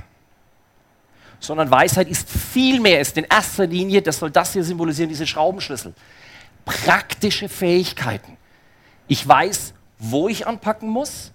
sondern 1.39 1.69
Weisheit 1.69 2.07
ist 2.07 2.29
viel 2.29 2.79
mehr, 2.79 2.99
ist 2.99 3.17
in 3.17 3.25
erster 3.25 3.67
Linie, 3.67 4.01
das 4.01 4.19
soll 4.19 4.31
das 4.31 4.53
hier 4.53 4.63
symbolisieren, 4.63 5.09
diese 5.09 5.27
Schraubenschlüssel. 5.27 5.93
Praktische 6.65 7.47
Fähigkeiten. 7.47 8.37
Ich 9.07 9.25
weiß, 9.25 9.73
wo 9.99 10.27
ich 10.27 10.47
anpacken 10.47 10.89
muss. 10.89 11.31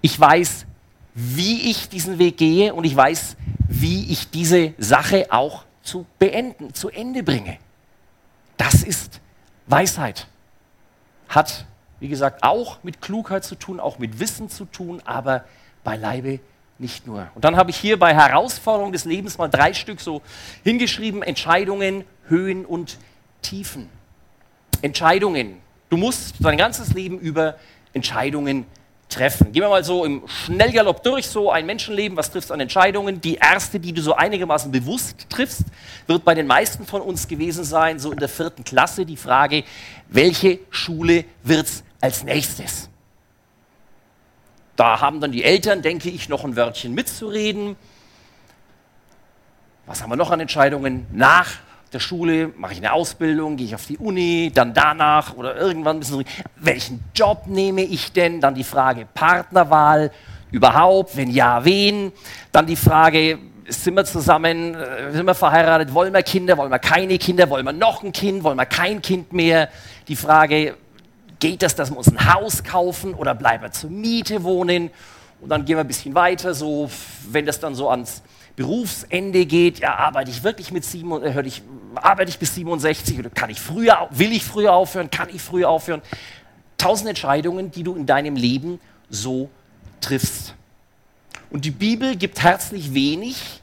Ich 0.00 0.18
weiß, 0.18 0.66
wie 1.14 1.70
ich 1.70 1.88
diesen 1.88 2.18
Weg 2.18 2.38
gehe 2.38 2.74
und 2.74 2.84
ich 2.84 2.96
weiß, 2.96 3.36
wie 3.68 4.10
ich 4.10 4.30
diese 4.30 4.74
Sache 4.78 5.26
auch 5.30 5.64
zu 5.82 6.06
beenden, 6.18 6.74
zu 6.74 6.88
Ende 6.88 7.22
bringe. 7.22 7.58
Das 8.56 8.82
ist 8.82 9.20
Weisheit. 9.66 10.26
Hat, 11.28 11.66
wie 12.00 12.08
gesagt, 12.08 12.42
auch 12.42 12.82
mit 12.82 13.00
Klugheit 13.00 13.44
zu 13.44 13.54
tun, 13.54 13.80
auch 13.80 13.98
mit 13.98 14.18
Wissen 14.18 14.48
zu 14.48 14.64
tun, 14.64 15.02
aber 15.04 15.44
beileibe 15.84 16.40
nicht 16.78 17.06
nur. 17.06 17.28
Und 17.34 17.44
dann 17.44 17.56
habe 17.56 17.70
ich 17.70 17.76
hier 17.76 17.98
bei 17.98 18.14
Herausforderungen 18.14 18.92
des 18.92 19.04
Lebens 19.04 19.38
mal 19.38 19.48
drei 19.48 19.74
Stück 19.74 20.00
so 20.00 20.22
hingeschrieben, 20.64 21.22
Entscheidungen, 21.22 22.04
Höhen 22.26 22.64
und 22.64 22.98
Tiefen. 23.42 23.88
Entscheidungen. 24.82 25.58
Du 25.90 25.96
musst 25.96 26.36
dein 26.40 26.56
ganzes 26.56 26.94
Leben 26.94 27.18
über 27.18 27.56
Entscheidungen 27.92 28.64
treffen. 29.10 29.52
Gehen 29.52 29.62
wir 29.62 29.68
mal 29.68 29.84
so 29.84 30.04
im 30.04 30.22
Schnellgalopp 30.26 31.02
durch, 31.02 31.26
so 31.26 31.50
ein 31.50 31.66
Menschenleben, 31.66 32.16
was 32.16 32.30
triffst 32.30 32.50
du 32.50 32.54
an 32.54 32.60
Entscheidungen? 32.60 33.20
Die 33.20 33.34
erste, 33.34 33.80
die 33.80 33.92
du 33.92 34.00
so 34.00 34.14
einigermaßen 34.14 34.70
bewusst 34.70 35.26
triffst, 35.28 35.64
wird 36.06 36.24
bei 36.24 36.34
den 36.34 36.46
meisten 36.46 36.86
von 36.86 37.02
uns 37.02 37.26
gewesen 37.26 37.64
sein, 37.64 37.98
so 37.98 38.12
in 38.12 38.18
der 38.18 38.28
vierten 38.28 38.64
Klasse, 38.64 39.04
die 39.04 39.16
Frage, 39.16 39.64
welche 40.08 40.60
Schule 40.70 41.24
wird 41.42 41.66
es 41.66 41.82
als 42.00 42.24
nächstes? 42.24 42.88
Da 44.80 44.98
haben 45.02 45.20
dann 45.20 45.30
die 45.30 45.44
Eltern, 45.44 45.82
denke 45.82 46.08
ich, 46.08 46.30
noch 46.30 46.42
ein 46.42 46.56
Wörtchen 46.56 46.94
mitzureden. 46.94 47.76
Was 49.84 50.00
haben 50.00 50.08
wir 50.08 50.16
noch 50.16 50.30
an 50.30 50.40
Entscheidungen? 50.40 51.06
Nach 51.12 51.48
der 51.92 52.00
Schule 52.00 52.50
mache 52.56 52.72
ich 52.72 52.78
eine 52.78 52.94
Ausbildung, 52.94 53.58
gehe 53.58 53.66
ich 53.66 53.74
auf 53.74 53.84
die 53.84 53.98
Uni, 53.98 54.50
dann 54.54 54.72
danach 54.72 55.36
oder 55.36 55.54
irgendwann 55.54 55.98
müssen 55.98 56.24
welchen 56.56 57.04
Job 57.14 57.42
nehme 57.46 57.82
ich 57.82 58.12
denn? 58.12 58.40
Dann 58.40 58.54
die 58.54 58.64
Frage 58.64 59.06
Partnerwahl 59.12 60.12
überhaupt, 60.50 61.14
wenn 61.14 61.28
ja, 61.28 61.62
wen? 61.62 62.10
Dann 62.50 62.66
die 62.66 62.76
Frage, 62.76 63.38
sind 63.68 63.92
wir 63.92 64.06
zusammen, 64.06 64.76
äh, 64.76 65.12
sind 65.12 65.26
wir 65.26 65.34
verheiratet, 65.34 65.92
wollen 65.92 66.14
wir 66.14 66.22
Kinder, 66.22 66.56
wollen 66.56 66.70
wir 66.70 66.78
keine 66.78 67.18
Kinder, 67.18 67.50
wollen 67.50 67.66
wir 67.66 67.74
noch 67.74 68.02
ein 68.02 68.12
Kind, 68.12 68.44
wollen 68.44 68.56
wir 68.56 68.64
kein 68.64 69.02
Kind 69.02 69.34
mehr? 69.34 69.68
Die 70.08 70.16
Frage, 70.16 70.74
geht 71.40 71.62
das, 71.62 71.74
dass 71.74 71.90
wir 71.90 71.96
uns 71.96 72.08
ein 72.08 72.32
Haus 72.32 72.62
kaufen 72.62 73.14
oder 73.14 73.34
bleiben 73.34 73.64
wir 73.64 73.72
zur 73.72 73.90
Miete 73.90 74.44
wohnen? 74.44 74.90
Und 75.40 75.48
dann 75.48 75.64
gehen 75.64 75.76
wir 75.76 75.80
ein 75.80 75.88
bisschen 75.88 76.14
weiter, 76.14 76.54
so 76.54 76.90
wenn 77.30 77.46
das 77.46 77.58
dann 77.58 77.74
so 77.74 77.88
ans 77.90 78.22
Berufsende 78.56 79.46
geht, 79.46 79.78
ja, 79.78 79.94
arbeite 79.94 80.30
ich 80.30 80.42
wirklich 80.44 80.70
mit 80.70 80.84
sieben, 80.84 81.22
äh, 81.22 81.42
ich, 81.46 81.62
arbeite 81.94 82.30
ich 82.30 82.38
bis 82.38 82.54
67 82.56 83.18
oder 83.18 83.30
kann 83.30 83.48
ich 83.48 83.58
früher, 83.58 84.06
will 84.10 84.32
ich 84.32 84.44
früher 84.44 84.74
aufhören, 84.74 85.10
kann 85.10 85.28
ich 85.32 85.40
früher 85.40 85.70
aufhören? 85.70 86.02
Tausend 86.76 87.08
Entscheidungen, 87.08 87.70
die 87.70 87.82
du 87.82 87.94
in 87.94 88.04
deinem 88.04 88.36
Leben 88.36 88.78
so 89.08 89.48
triffst. 90.02 90.54
Und 91.50 91.64
die 91.64 91.70
Bibel 91.70 92.16
gibt 92.16 92.42
herzlich 92.42 92.92
wenig 92.92 93.59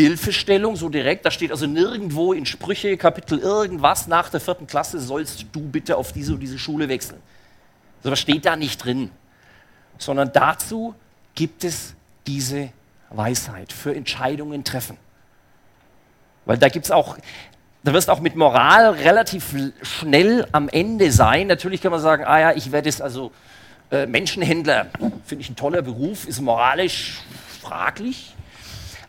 Hilfestellung 0.00 0.76
so 0.76 0.88
direkt. 0.88 1.24
Da 1.24 1.30
steht 1.30 1.50
also 1.50 1.66
nirgendwo 1.66 2.32
in 2.32 2.46
Sprüche, 2.46 2.96
Kapitel 2.96 3.38
irgendwas, 3.38 4.06
nach 4.06 4.28
der 4.28 4.40
vierten 4.40 4.66
Klasse 4.66 5.00
sollst 5.00 5.46
du 5.52 5.60
bitte 5.60 5.96
auf 5.96 6.12
diese 6.12 6.34
und 6.34 6.40
diese 6.40 6.58
Schule 6.58 6.88
wechseln. 6.88 7.20
So 8.02 8.10
was 8.10 8.18
steht 8.18 8.44
da 8.44 8.56
nicht 8.56 8.84
drin. 8.84 9.10
Sondern 9.98 10.32
dazu 10.32 10.94
gibt 11.34 11.64
es 11.64 11.94
diese 12.26 12.70
Weisheit 13.10 13.72
für 13.72 13.94
Entscheidungen 13.94 14.64
treffen. 14.64 14.96
Weil 16.44 16.58
da 16.58 16.68
gibt 16.68 16.86
es 16.86 16.90
auch, 16.90 17.16
da 17.82 17.92
wirst 17.92 18.10
auch 18.10 18.20
mit 18.20 18.36
Moral 18.36 18.90
relativ 18.90 19.54
schnell 19.82 20.46
am 20.52 20.68
Ende 20.68 21.12
sein. 21.12 21.46
Natürlich 21.46 21.80
kann 21.80 21.92
man 21.92 22.00
sagen, 22.00 22.24
ah 22.24 22.38
ja, 22.38 22.52
ich 22.52 22.72
werde 22.72 22.88
es 22.88 23.00
also 23.00 23.32
äh, 23.90 24.06
Menschenhändler, 24.06 24.86
finde 25.24 25.42
ich 25.42 25.50
ein 25.50 25.56
toller 25.56 25.82
Beruf, 25.82 26.26
ist 26.26 26.40
moralisch 26.40 27.20
fraglich. 27.62 28.34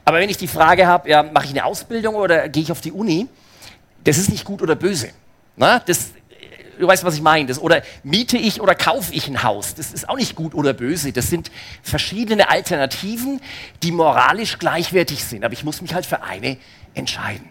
Aber 0.06 0.20
wenn 0.20 0.30
ich 0.30 0.38
die 0.38 0.48
Frage 0.48 0.88
habe, 0.88 1.10
ja, 1.10 1.24
mache 1.24 1.46
ich 1.46 1.52
eine 1.52 1.66
Ausbildung 1.66 2.16
oder 2.16 2.48
gehe 2.48 2.64
ich 2.64 2.72
auf 2.72 2.82
die 2.82 2.92
Uni, 2.92 3.28
das 4.04 4.18
ist 4.18 4.30
nicht 4.30 4.46
gut 4.46 4.62
oder 4.62 4.76
böse. 4.76 5.10
Na, 5.56 5.80
das 5.80 6.12
du 6.80 6.88
weißt, 6.88 7.04
was 7.04 7.16
ich 7.16 7.22
meine. 7.22 7.48
Das, 7.48 7.60
oder 7.60 7.82
miete 8.04 8.38
ich 8.38 8.62
oder 8.62 8.76
kaufe 8.76 9.14
ich 9.14 9.28
ein 9.28 9.44
Haus? 9.44 9.76
Das 9.76 9.94
ist 9.94 10.08
auch 10.10 10.16
nicht 10.16 10.36
gut 10.36 10.54
oder 10.54 10.74
böse. 10.74 11.12
Das 11.12 11.30
sind 11.30 11.52
verschiedene 11.82 12.50
Alternativen, 12.50 13.42
die 13.84 13.92
moralisch 13.92 14.58
gleichwertig 14.60 15.24
sind. 15.24 15.44
Aber 15.44 15.54
ich 15.54 15.64
muss 15.64 15.82
mich 15.82 15.94
halt 15.94 16.06
für 16.06 16.24
eine 16.24 16.58
entscheiden. 16.94 17.50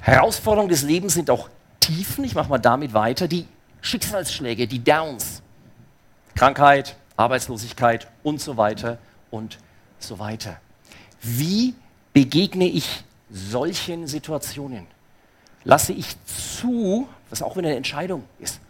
Herausforderungen 0.00 0.70
des 0.70 0.82
Lebens 0.82 1.14
sind 1.14 1.30
auch 1.30 1.48
Tiefen. 1.80 2.24
Ich 2.24 2.34
mache 2.34 2.48
mal 2.48 2.58
damit 2.58 2.92
weiter. 2.94 3.28
Die 3.28 3.46
Schicksalsschläge, 3.80 4.66
die 4.66 4.82
Downs. 4.82 5.42
Krankheit, 6.34 6.96
Arbeitslosigkeit 7.16 8.08
und 8.22 8.40
so 8.40 8.56
weiter 8.56 8.98
und 9.30 9.58
so 9.98 10.18
weiter. 10.18 10.60
Wie 11.22 11.74
begegne 12.12 12.66
ich 12.66 13.04
solchen 13.30 14.06
Situationen? 14.06 14.86
Lasse 15.64 15.92
ich 15.92 16.16
zu, 16.24 17.08
was 17.30 17.42
auch 17.42 17.56
wieder 17.56 17.68
eine 17.68 17.76
Entscheidung 17.76 18.24
ist, 18.40 18.60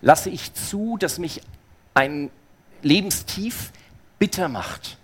lasse 0.00 0.30
ich 0.30 0.54
zu, 0.54 0.96
dass 0.98 1.18
mich 1.18 1.42
ein 1.94 2.30
Lebenstief 2.82 3.72
bitter 4.18 4.48
macht? 4.48 4.96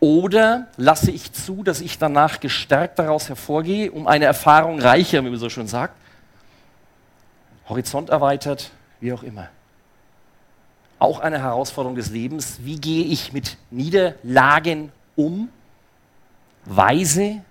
Oder 0.00 0.68
lasse 0.76 1.10
ich 1.10 1.32
zu, 1.32 1.64
dass 1.64 1.80
ich 1.80 1.98
danach 1.98 2.38
gestärkt 2.38 3.00
daraus 3.00 3.28
hervorgehe, 3.28 3.90
um 3.90 4.06
eine 4.06 4.26
Erfahrung 4.26 4.80
reicher, 4.80 5.24
wie 5.24 5.30
man 5.30 5.38
so 5.40 5.50
schön 5.50 5.66
sagt, 5.66 5.96
Horizont 7.68 8.08
erweitert, 8.08 8.70
wie 9.00 9.12
auch 9.12 9.24
immer. 9.24 9.48
Auch 11.00 11.18
eine 11.18 11.42
Herausforderung 11.42 11.96
des 11.96 12.10
Lebens. 12.10 12.58
Wie 12.62 12.80
gehe 12.80 13.04
ich 13.04 13.32
mit 13.32 13.56
Niederlagen 13.70 14.92
um? 15.16 15.48
Weise 16.68 17.42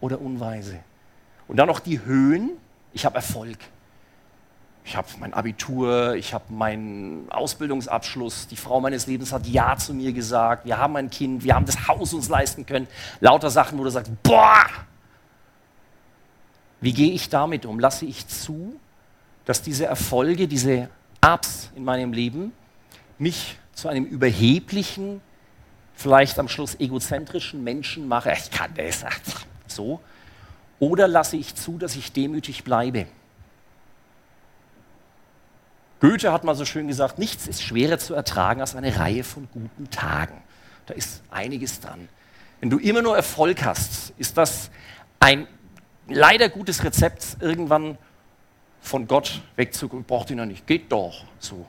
oder 0.00 0.20
unweise? 0.20 0.80
Und 1.48 1.56
dann 1.56 1.68
noch 1.68 1.80
die 1.80 2.04
Höhen. 2.04 2.50
Ich 2.92 3.04
habe 3.04 3.16
Erfolg. 3.16 3.58
Ich 4.84 4.96
habe 4.96 5.06
mein 5.20 5.34
Abitur, 5.34 6.14
ich 6.14 6.32
habe 6.32 6.52
meinen 6.52 7.30
Ausbildungsabschluss, 7.30 8.48
die 8.48 8.56
Frau 8.56 8.80
meines 8.80 9.06
Lebens 9.06 9.32
hat 9.32 9.46
Ja 9.46 9.76
zu 9.76 9.94
mir 9.94 10.12
gesagt, 10.12 10.64
wir 10.64 10.78
haben 10.78 10.96
ein 10.96 11.10
Kind, 11.10 11.44
wir 11.44 11.54
haben 11.54 11.66
das 11.66 11.86
Haus 11.86 12.14
uns 12.14 12.28
leisten 12.28 12.66
können. 12.66 12.88
Lauter 13.20 13.50
Sachen, 13.50 13.78
wo 13.78 13.84
du 13.84 13.90
sagst, 13.90 14.10
boah, 14.22 14.64
wie 16.80 16.92
gehe 16.92 17.12
ich 17.12 17.28
damit 17.28 17.66
um? 17.66 17.78
Lasse 17.78 18.06
ich 18.06 18.26
zu, 18.26 18.80
dass 19.44 19.62
diese 19.62 19.84
Erfolge, 19.86 20.48
diese 20.48 20.88
Ups 21.24 21.70
in 21.74 21.84
meinem 21.84 22.12
Leben 22.12 22.52
mich 23.18 23.58
zu 23.74 23.88
einem 23.88 24.06
überheblichen, 24.06 25.20
vielleicht 26.00 26.38
am 26.38 26.48
Schluss 26.48 26.78
egozentrischen 26.80 27.62
Menschen 27.62 28.08
machen? 28.08 28.32
Ich 28.32 28.50
kann 28.50 28.72
das 28.74 29.04
so. 29.66 30.00
Oder 30.78 31.06
lasse 31.06 31.36
ich 31.36 31.54
zu, 31.54 31.76
dass 31.76 31.94
ich 31.94 32.12
demütig 32.12 32.64
bleibe? 32.64 33.06
Goethe 36.00 36.32
hat 36.32 36.44
mal 36.44 36.54
so 36.54 36.64
schön 36.64 36.88
gesagt, 36.88 37.18
nichts 37.18 37.46
ist 37.46 37.62
schwerer 37.62 37.98
zu 37.98 38.14
ertragen 38.14 38.62
als 38.62 38.74
eine 38.74 38.98
Reihe 38.98 39.22
von 39.22 39.48
guten 39.52 39.90
Tagen. 39.90 40.42
Da 40.86 40.94
ist 40.94 41.22
einiges 41.30 41.80
dran. 41.80 42.08
Wenn 42.60 42.70
du 42.70 42.78
immer 42.78 43.02
nur 43.02 43.14
Erfolg 43.14 43.62
hast, 43.62 44.14
ist 44.16 44.38
das 44.38 44.70
ein 45.20 45.46
leider 46.08 46.48
gutes 46.48 46.82
Rezept, 46.82 47.36
irgendwann 47.40 47.98
von 48.80 49.06
Gott 49.06 49.42
wegzukommen. 49.56 50.06
Braucht 50.06 50.30
ihn 50.30 50.38
ja 50.38 50.46
nicht, 50.46 50.66
geht 50.66 50.90
doch 50.90 51.24
so. 51.38 51.66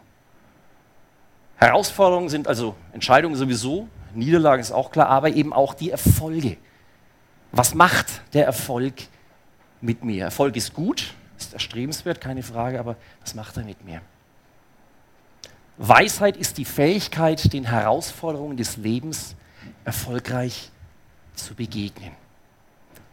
Herausforderungen 1.57 2.29
sind 2.29 2.47
also 2.47 2.75
Entscheidungen 2.93 3.35
sowieso, 3.35 3.89
Niederlagen 4.15 4.61
ist 4.61 4.71
auch 4.71 4.91
klar, 4.91 5.07
aber 5.07 5.29
eben 5.29 5.53
auch 5.53 5.73
die 5.73 5.91
Erfolge. 5.91 6.57
Was 7.51 7.73
macht 7.73 8.21
der 8.33 8.45
Erfolg 8.45 8.93
mit 9.81 10.03
mir? 10.03 10.25
Erfolg 10.25 10.55
ist 10.55 10.73
gut, 10.73 11.13
ist 11.37 11.53
erstrebenswert, 11.53 12.21
keine 12.21 12.43
Frage, 12.43 12.79
aber 12.79 12.95
was 13.21 13.35
macht 13.35 13.57
er 13.57 13.63
mit 13.63 13.83
mir? 13.83 14.01
Weisheit 15.77 16.37
ist 16.37 16.57
die 16.57 16.65
Fähigkeit, 16.65 17.51
den 17.53 17.65
Herausforderungen 17.65 18.57
des 18.57 18.77
Lebens 18.77 19.35
erfolgreich 19.83 20.69
zu 21.33 21.55
begegnen. 21.55 22.11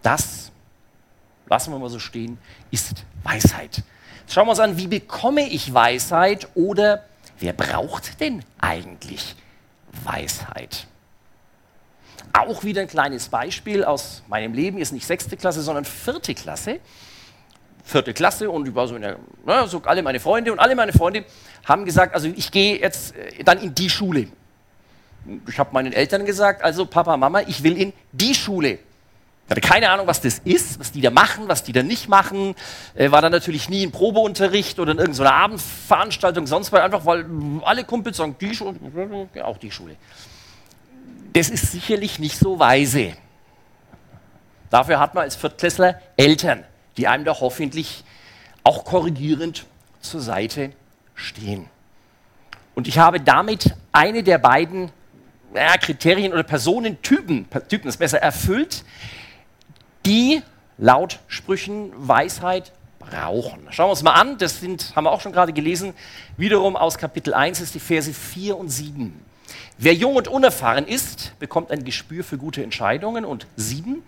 Das, 0.02 0.52
lassen 1.48 1.72
wir 1.72 1.78
mal 1.78 1.88
so 1.88 1.98
stehen, 1.98 2.38
ist 2.70 3.04
Weisheit. 3.22 3.82
Jetzt 4.20 4.34
schauen 4.34 4.46
wir 4.46 4.50
uns 4.50 4.60
an, 4.60 4.76
wie 4.76 4.86
bekomme 4.86 5.48
ich 5.48 5.72
Weisheit 5.72 6.48
oder 6.54 7.04
wer 7.38 7.54
braucht 7.54 8.20
denn 8.20 8.44
eigentlich 8.60 9.34
Weisheit? 9.34 9.47
Auch 12.32 12.64
wieder 12.64 12.82
ein 12.82 12.88
kleines 12.88 13.28
Beispiel 13.28 13.84
aus 13.84 14.22
meinem 14.28 14.52
Leben, 14.52 14.78
ist 14.78 14.92
nicht 14.92 15.06
sechste 15.06 15.36
Klasse, 15.36 15.62
sondern 15.62 15.84
vierte 15.84 16.34
Klasse 16.34 16.80
vierte 17.88 18.12
Klasse 18.12 18.50
und 18.50 18.68
ich 18.68 18.74
war 18.74 18.86
so 18.86 18.96
in 18.96 19.02
der, 19.02 19.16
na, 19.46 19.66
so 19.66 19.80
alle 19.84 20.02
meine 20.02 20.20
Freunde 20.20 20.52
und 20.52 20.58
alle 20.58 20.76
meine 20.76 20.92
Freunde 20.92 21.24
haben 21.64 21.84
gesagt, 21.84 22.14
also 22.14 22.28
ich 22.28 22.50
gehe 22.50 22.78
jetzt 22.78 23.16
äh, 23.16 23.42
dann 23.42 23.58
in 23.60 23.74
die 23.74 23.88
Schule. 23.88 24.28
Ich 25.48 25.58
habe 25.58 25.70
meinen 25.72 25.92
Eltern 25.92 26.24
gesagt, 26.26 26.62
also 26.62 26.84
Papa, 26.86 27.16
Mama, 27.16 27.40
ich 27.46 27.62
will 27.62 27.76
in 27.80 27.92
die 28.12 28.34
Schule. 28.34 28.78
Ich 29.48 29.50
hatte 29.50 29.60
keine 29.62 29.90
Ahnung, 29.90 30.06
was 30.06 30.20
das 30.20 30.40
ist, 30.40 30.78
was 30.78 30.92
die 30.92 31.00
da 31.00 31.10
machen, 31.10 31.48
was 31.48 31.64
die 31.64 31.72
da 31.72 31.82
nicht 31.82 32.08
machen. 32.08 32.54
Äh, 32.94 33.10
war 33.10 33.22
dann 33.22 33.32
natürlich 33.32 33.70
nie 33.70 33.82
in 33.82 33.90
Probeunterricht 33.90 34.78
oder 34.78 34.92
in 34.92 34.98
irgendeiner 34.98 35.34
Abendveranstaltung, 35.34 36.46
sonst 36.46 36.70
weil 36.70 36.82
einfach, 36.82 37.06
weil 37.06 37.24
alle 37.64 37.84
Kumpels 37.84 38.18
sagen, 38.18 38.36
die 38.40 38.54
Schule, 38.54 38.76
auch 39.42 39.56
die 39.56 39.70
Schule. 39.70 39.96
Das 41.32 41.48
ist 41.48 41.72
sicherlich 41.72 42.18
nicht 42.18 42.38
so 42.38 42.58
weise. 42.58 43.14
Dafür 44.70 45.00
hat 45.00 45.14
man 45.14 45.24
als 45.24 45.36
Viertklässler 45.36 45.98
Eltern 46.16 46.64
die 46.98 47.06
einem 47.06 47.24
doch 47.24 47.40
hoffentlich 47.40 48.04
auch 48.64 48.84
korrigierend 48.84 49.64
zur 50.00 50.20
Seite 50.20 50.72
stehen. 51.14 51.66
Und 52.74 52.86
ich 52.86 52.98
habe 52.98 53.20
damit 53.20 53.74
eine 53.92 54.22
der 54.22 54.38
beiden 54.38 54.90
ja, 55.54 55.76
Kriterien 55.78 56.32
oder 56.32 56.42
Personentypen, 56.42 57.48
Typen 57.68 57.88
ist 57.88 57.96
besser, 57.96 58.18
erfüllt, 58.18 58.84
die 60.08 60.42
laut 60.78 61.18
Sprüchen 61.28 61.92
Weisheit 61.94 62.72
brauchen. 62.98 63.66
Schauen 63.70 63.88
wir 63.88 63.90
uns 63.90 64.02
mal 64.02 64.14
an, 64.14 64.38
das 64.38 64.60
sind, 64.60 64.96
haben 64.96 65.04
wir 65.04 65.12
auch 65.12 65.20
schon 65.20 65.32
gerade 65.32 65.52
gelesen, 65.52 65.92
wiederum 66.38 66.76
aus 66.76 66.96
Kapitel 66.96 67.34
1 67.34 67.60
ist 67.60 67.74
die 67.74 67.80
Verse 67.80 68.12
4 68.12 68.56
und 68.56 68.70
7. 68.70 69.22
Wer 69.76 69.94
jung 69.94 70.16
und 70.16 70.26
unerfahren 70.26 70.86
ist, 70.86 71.38
bekommt 71.38 71.70
ein 71.70 71.84
Gespür 71.84 72.24
für 72.24 72.38
gute 72.38 72.62
Entscheidungen. 72.62 73.24
Und 73.24 73.46
7, 73.56 74.02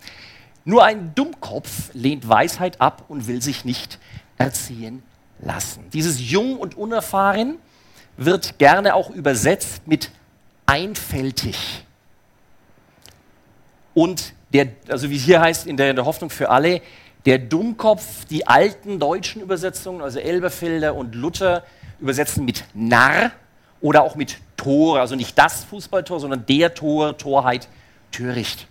nur 0.64 0.84
ein 0.84 1.14
Dummkopf 1.14 1.90
lehnt 1.92 2.28
Weisheit 2.28 2.80
ab 2.80 3.04
und 3.08 3.26
will 3.26 3.42
sich 3.42 3.64
nicht 3.64 3.98
erziehen 4.38 5.02
lassen. 5.38 5.84
Dieses 5.92 6.30
jung 6.30 6.56
und 6.56 6.76
unerfahren 6.76 7.58
wird 8.16 8.58
gerne 8.58 8.94
auch 8.94 9.10
übersetzt 9.10 9.86
mit 9.86 10.10
einfältig. 10.66 11.84
Und 13.94 14.34
der, 14.52 14.68
also 14.88 15.10
wie 15.10 15.16
es 15.16 15.22
hier 15.22 15.40
heißt 15.40 15.66
in 15.66 15.76
der, 15.76 15.90
in 15.90 15.96
der 15.96 16.04
Hoffnung 16.04 16.30
für 16.30 16.50
alle, 16.50 16.82
der 17.26 17.38
Dummkopf, 17.38 18.24
die 18.26 18.46
alten 18.46 18.98
deutschen 18.98 19.42
Übersetzungen, 19.42 20.00
also 20.00 20.18
Elberfelder 20.18 20.94
und 20.94 21.14
Luther, 21.14 21.64
übersetzen 22.00 22.44
mit 22.44 22.64
Narr 22.74 23.30
oder 23.80 24.02
auch 24.02 24.14
mit 24.14 24.38
Tor, 24.56 25.00
also 25.00 25.16
nicht 25.16 25.38
das 25.38 25.64
Fußballtor, 25.64 26.20
sondern 26.20 26.44
der 26.46 26.74
Tor, 26.74 27.16
Torheit, 27.16 27.68
töricht. 28.10 28.66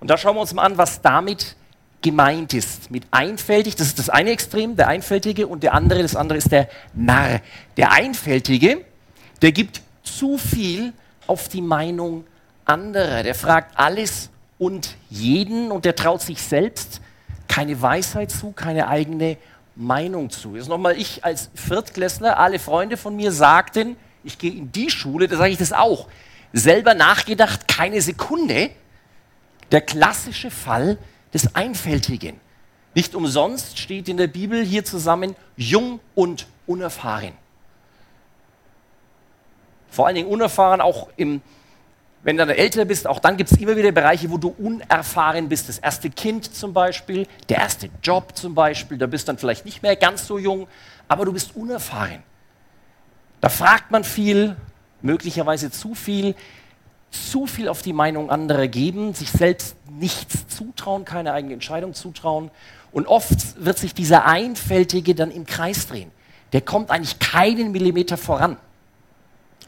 Und 0.00 0.10
da 0.10 0.16
schauen 0.16 0.36
wir 0.36 0.40
uns 0.40 0.54
mal 0.54 0.62
an, 0.62 0.78
was 0.78 1.00
damit 1.00 1.56
gemeint 2.02 2.54
ist. 2.54 2.90
Mit 2.90 3.04
einfältig, 3.10 3.76
das 3.76 3.88
ist 3.88 3.98
das 3.98 4.08
eine 4.08 4.30
Extrem, 4.30 4.76
der 4.76 4.88
Einfältige, 4.88 5.46
und 5.46 5.62
der 5.62 5.74
andere, 5.74 6.02
das 6.02 6.14
andere 6.14 6.38
ist 6.38 6.52
der 6.52 6.68
Narr. 6.94 7.40
Der 7.76 7.92
Einfältige, 7.92 8.84
der 9.42 9.52
gibt 9.52 9.80
zu 10.02 10.38
viel 10.38 10.92
auf 11.26 11.48
die 11.48 11.62
Meinung 11.62 12.24
anderer. 12.64 13.22
Der 13.22 13.34
fragt 13.34 13.78
alles 13.78 14.30
und 14.58 14.96
jeden 15.08 15.70
und 15.70 15.84
der 15.84 15.94
traut 15.94 16.22
sich 16.22 16.42
selbst 16.42 17.00
keine 17.46 17.80
Weisheit 17.80 18.30
zu, 18.30 18.52
keine 18.52 18.88
eigene 18.88 19.36
Meinung 19.74 20.30
zu. 20.30 20.56
Jetzt 20.56 20.68
nochmal, 20.68 20.96
ich 20.96 21.24
als 21.24 21.50
Viertklässler, 21.54 22.38
alle 22.38 22.58
Freunde 22.58 22.96
von 22.96 23.14
mir 23.16 23.32
sagten, 23.32 23.96
ich 24.24 24.38
gehe 24.38 24.52
in 24.52 24.72
die 24.72 24.90
Schule, 24.90 25.28
da 25.28 25.36
sage 25.36 25.50
ich 25.50 25.58
das 25.58 25.72
auch. 25.72 26.08
Selber 26.52 26.94
nachgedacht, 26.94 27.68
keine 27.68 28.02
Sekunde, 28.02 28.70
der 29.70 29.80
klassische 29.80 30.50
Fall 30.50 30.98
des 31.32 31.54
Einfältigen. 31.54 32.40
Nicht 32.94 33.14
umsonst 33.14 33.78
steht 33.78 34.08
in 34.08 34.16
der 34.16 34.26
Bibel 34.26 34.64
hier 34.64 34.84
zusammen 34.84 35.36
jung 35.56 36.00
und 36.14 36.46
unerfahren. 36.66 37.32
Vor 39.90 40.06
allen 40.06 40.16
Dingen 40.16 40.28
unerfahren 40.28 40.80
auch 40.80 41.08
im, 41.16 41.40
wenn 42.28 42.36
du 42.36 42.44
dann 42.44 42.54
älter 42.54 42.84
bist, 42.84 43.06
auch 43.06 43.20
dann 43.20 43.38
gibt 43.38 43.50
es 43.50 43.56
immer 43.56 43.74
wieder 43.74 43.90
Bereiche, 43.90 44.30
wo 44.30 44.36
du 44.36 44.54
unerfahren 44.58 45.48
bist. 45.48 45.70
Das 45.70 45.78
erste 45.78 46.10
Kind 46.10 46.54
zum 46.54 46.74
Beispiel, 46.74 47.26
der 47.48 47.56
erste 47.56 47.88
Job 48.02 48.36
zum 48.36 48.54
Beispiel, 48.54 48.98
da 48.98 49.06
bist 49.06 49.26
du 49.26 49.32
dann 49.32 49.38
vielleicht 49.38 49.64
nicht 49.64 49.82
mehr 49.82 49.96
ganz 49.96 50.26
so 50.26 50.36
jung, 50.36 50.68
aber 51.08 51.24
du 51.24 51.32
bist 51.32 51.56
unerfahren. 51.56 52.22
Da 53.40 53.48
fragt 53.48 53.90
man 53.90 54.04
viel, 54.04 54.56
möglicherweise 55.00 55.70
zu 55.70 55.94
viel 55.94 56.34
zu 57.10 57.46
viel 57.46 57.66
auf 57.66 57.80
die 57.80 57.94
Meinung 57.94 58.28
anderer 58.28 58.68
geben, 58.68 59.14
sich 59.14 59.30
selbst 59.30 59.76
nichts 59.90 60.48
zutrauen, 60.48 61.06
keine 61.06 61.32
eigene 61.32 61.54
Entscheidung 61.54 61.94
zutrauen. 61.94 62.50
Und 62.92 63.06
oft 63.06 63.64
wird 63.64 63.78
sich 63.78 63.94
dieser 63.94 64.26
Einfältige 64.26 65.14
dann 65.14 65.30
im 65.30 65.46
Kreis 65.46 65.86
drehen. 65.86 66.10
Der 66.52 66.60
kommt 66.60 66.90
eigentlich 66.90 67.18
keinen 67.20 67.72
Millimeter 67.72 68.18
voran, 68.18 68.58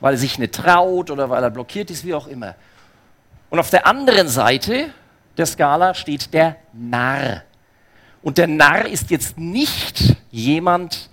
weil 0.00 0.14
er 0.14 0.18
sich 0.18 0.38
nicht 0.38 0.54
traut 0.54 1.10
oder 1.10 1.30
weil 1.30 1.42
er 1.42 1.50
blockiert 1.50 1.90
ist, 1.90 2.04
wie 2.04 2.14
auch 2.14 2.26
immer. 2.26 2.54
Und 3.50 3.58
auf 3.58 3.70
der 3.70 3.86
anderen 3.86 4.28
Seite 4.28 4.90
der 5.36 5.46
Skala 5.46 5.94
steht 5.94 6.32
der 6.34 6.56
Narr. 6.72 7.42
Und 8.22 8.38
der 8.38 8.46
Narr 8.46 8.86
ist 8.86 9.10
jetzt 9.10 9.38
nicht 9.38 10.16
jemand, 10.30 11.08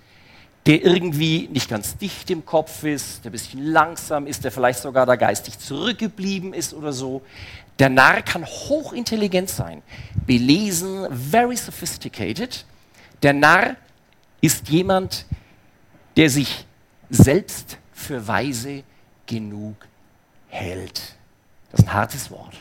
der 0.66 0.84
irgendwie 0.84 1.48
nicht 1.50 1.70
ganz 1.70 1.96
dicht 1.96 2.30
im 2.30 2.44
Kopf 2.44 2.84
ist, 2.84 3.24
der 3.24 3.30
ein 3.30 3.32
bisschen 3.32 3.64
langsam 3.64 4.26
ist, 4.26 4.44
der 4.44 4.52
vielleicht 4.52 4.80
sogar 4.80 5.06
da 5.06 5.16
geistig 5.16 5.58
zurückgeblieben 5.58 6.52
ist 6.52 6.74
oder 6.74 6.92
so. 6.92 7.22
Der 7.78 7.88
Narr 7.88 8.22
kann 8.22 8.44
hochintelligent 8.44 9.48
sein, 9.48 9.82
belesen, 10.26 11.06
very 11.10 11.56
sophisticated. 11.56 12.66
Der 13.22 13.32
Narr 13.32 13.76
ist 14.40 14.68
jemand, 14.68 15.24
der 16.16 16.28
sich 16.28 16.66
selbst 17.08 17.78
für 17.98 18.26
weise 18.26 18.84
genug 19.26 19.76
hält. 20.48 21.16
Das 21.70 21.80
ist 21.80 21.86
ein 21.86 21.92
hartes 21.92 22.30
Wort. 22.30 22.54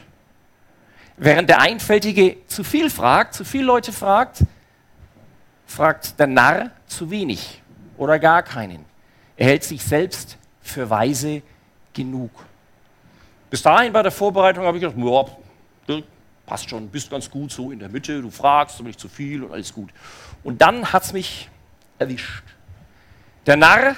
Während 1.15 1.49
der 1.49 1.61
Einfältige 1.61 2.37
zu 2.47 2.63
viel 2.63 2.89
fragt, 2.89 3.33
zu 3.33 3.45
viele 3.45 3.65
Leute 3.65 3.93
fragt, 3.93 4.43
fragt 5.65 6.19
der 6.19 6.27
Narr 6.27 6.71
zu 6.87 7.09
wenig 7.09 7.61
oder 7.97 8.19
gar 8.19 8.43
keinen. 8.43 8.83
Er 9.35 9.47
hält 9.47 9.63
sich 9.63 9.83
selbst 9.83 10.37
für 10.61 10.89
weise 10.89 11.41
genug. 11.93 12.31
Bis 13.49 13.61
dahin 13.61 13.93
bei 13.93 14.03
der 14.03 14.11
Vorbereitung 14.11 14.65
habe 14.65 14.77
ich 14.77 14.83
gedacht, 14.83 14.97
passt 16.45 16.69
schon, 16.69 16.89
bist 16.89 17.09
ganz 17.09 17.29
gut 17.29 17.51
so 17.51 17.71
in 17.71 17.79
der 17.79 17.89
Mitte, 17.89 18.21
du 18.21 18.29
fragst, 18.29 18.81
nicht 18.81 18.99
zu 18.99 19.07
viel 19.07 19.43
und 19.43 19.53
alles 19.53 19.73
gut. 19.73 19.89
Und 20.43 20.61
dann 20.61 20.91
hat 20.91 21.03
es 21.03 21.13
mich 21.13 21.49
erwischt. 21.99 22.43
Der 23.45 23.55
Narr, 23.55 23.95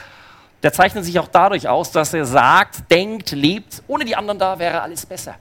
der 0.64 0.74
zeichnet 0.74 1.06
sich 1.06 1.18
auch 1.20 1.28
dadurch 1.28 1.68
aus, 1.68 1.92
dass 1.92 2.14
er 2.14 2.26
sagt, 2.26 2.92
denkt, 2.92 3.32
lebt, 3.32 3.82
ohne 3.88 4.06
die 4.06 4.16
anderen 4.16 4.40
da 4.40 4.60
wäre 4.60 4.82
alles 4.82 5.06
besser. 5.06 5.36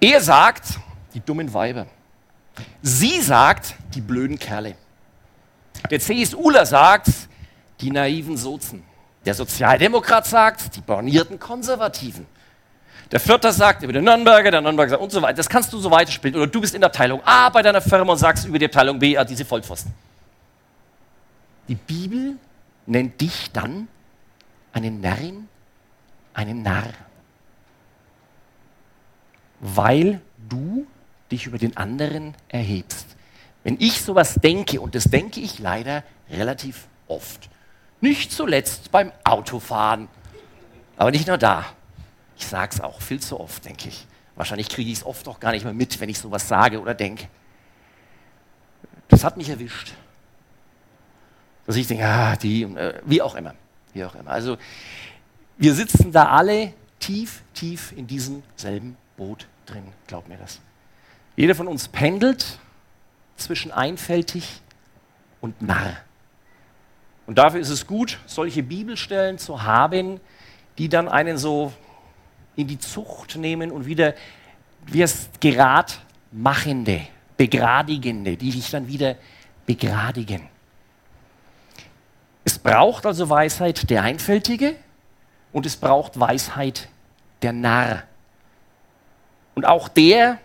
Er 0.00 0.20
sagt, 0.20 0.78
die 1.12 1.20
dummen 1.20 1.52
Weiber. 1.52 1.86
Sie 2.82 3.20
sagt, 3.20 3.74
die 3.94 4.00
blöden 4.00 4.38
Kerle. 4.38 4.74
Der 5.90 6.00
CSUler 6.00 6.64
sagt, 6.64 7.08
die 7.80 7.90
naiven 7.90 8.36
Sozen. 8.36 8.82
Der 9.24 9.34
Sozialdemokrat 9.34 10.26
sagt, 10.26 10.76
die 10.76 10.80
bornierten 10.80 11.38
Konservativen. 11.38 12.26
Der 13.12 13.20
Vierter 13.20 13.52
sagt 13.52 13.82
über 13.82 13.92
den 13.92 14.04
Nürnberger, 14.04 14.50
der 14.50 14.60
Nürnberger 14.60 14.90
sagt 14.90 15.02
und 15.02 15.10
so 15.10 15.20
weiter. 15.20 15.34
Das 15.34 15.48
kannst 15.48 15.72
du 15.72 15.78
so 15.78 15.90
weiterspielen. 15.90 16.36
Oder 16.36 16.46
du 16.46 16.60
bist 16.60 16.74
in 16.74 16.80
der 16.80 16.88
Abteilung 16.88 17.20
A 17.24 17.48
bei 17.48 17.60
deiner 17.60 17.80
Firma 17.80 18.12
und 18.12 18.18
sagst 18.18 18.46
über 18.46 18.58
die 18.58 18.66
Abteilung 18.66 18.98
B, 18.98 19.18
ah, 19.18 19.24
diese 19.24 19.44
Vollpfosten. 19.44 19.92
Die 21.68 21.74
Bibel 21.74 22.36
nennt 22.90 23.20
dich 23.20 23.52
dann 23.52 23.88
eine 24.72 24.90
Närrin, 24.90 25.48
einen 26.34 26.62
Narr. 26.62 26.92
Weil 29.60 30.20
du 30.48 30.86
dich 31.30 31.46
über 31.46 31.58
den 31.58 31.76
anderen 31.76 32.34
erhebst. 32.48 33.06
Wenn 33.62 33.76
ich 33.78 34.02
sowas 34.02 34.34
denke, 34.34 34.80
und 34.80 34.94
das 34.94 35.04
denke 35.04 35.40
ich 35.40 35.58
leider 35.58 36.02
relativ 36.30 36.88
oft, 37.06 37.48
nicht 38.00 38.32
zuletzt 38.32 38.90
beim 38.90 39.12
Autofahren, 39.24 40.08
aber 40.96 41.10
nicht 41.10 41.28
nur 41.28 41.38
da. 41.38 41.66
Ich 42.36 42.46
sage 42.46 42.74
es 42.74 42.80
auch 42.80 43.00
viel 43.02 43.20
zu 43.20 43.38
oft, 43.38 43.64
denke 43.66 43.88
ich. 43.88 44.06
Wahrscheinlich 44.34 44.68
kriege 44.68 44.90
ich 44.90 44.98
es 44.98 45.06
oft 45.06 45.28
auch 45.28 45.38
gar 45.38 45.52
nicht 45.52 45.64
mehr 45.64 45.74
mit, 45.74 46.00
wenn 46.00 46.08
ich 46.08 46.18
sowas 46.18 46.48
sage 46.48 46.80
oder 46.80 46.94
denke. 46.94 47.28
Das 49.08 49.22
hat 49.22 49.36
mich 49.36 49.50
erwischt. 49.50 49.92
Dass 51.70 51.76
ich 51.76 51.86
denke, 51.86 52.04
ah, 52.04 52.34
die, 52.34 52.64
äh, 52.64 52.94
wie 53.04 53.22
auch 53.22 53.36
immer. 53.36 53.54
Wie 53.94 54.04
auch 54.04 54.16
immer. 54.16 54.32
Also, 54.32 54.58
wir 55.56 55.72
sitzen 55.72 56.10
da 56.10 56.24
alle 56.24 56.72
tief, 56.98 57.44
tief 57.54 57.92
in 57.96 58.08
diesem 58.08 58.42
selben 58.56 58.96
Boot 59.16 59.46
drin, 59.66 59.84
glaub 60.08 60.26
mir 60.26 60.36
das. 60.36 60.60
Jeder 61.36 61.54
von 61.54 61.68
uns 61.68 61.86
pendelt 61.86 62.58
zwischen 63.36 63.70
einfältig 63.70 64.60
und 65.40 65.62
Narr. 65.62 65.98
Und 67.28 67.38
dafür 67.38 67.60
ist 67.60 67.70
es 67.70 67.86
gut, 67.86 68.18
solche 68.26 68.64
Bibelstellen 68.64 69.38
zu 69.38 69.62
haben, 69.62 70.18
die 70.76 70.88
dann 70.88 71.08
einen 71.08 71.38
so 71.38 71.72
in 72.56 72.66
die 72.66 72.80
Zucht 72.80 73.36
nehmen 73.36 73.70
und 73.70 73.86
wieder 73.86 74.14
wie 74.86 75.02
es 75.02 75.30
geradmachende, 75.38 77.02
begradigende, 77.36 78.36
die 78.36 78.50
dich 78.50 78.72
dann 78.72 78.88
wieder 78.88 79.14
begradigen. 79.66 80.50
Es 82.44 82.58
braucht 82.58 83.06
also 83.06 83.28
Weisheit 83.28 83.90
der 83.90 84.02
Einfältige 84.02 84.76
und 85.52 85.66
es 85.66 85.76
braucht 85.76 86.18
Weisheit 86.18 86.88
der 87.42 87.52
Narr. 87.52 88.02
Und 89.54 89.66
auch 89.66 89.88
der, 89.88 90.38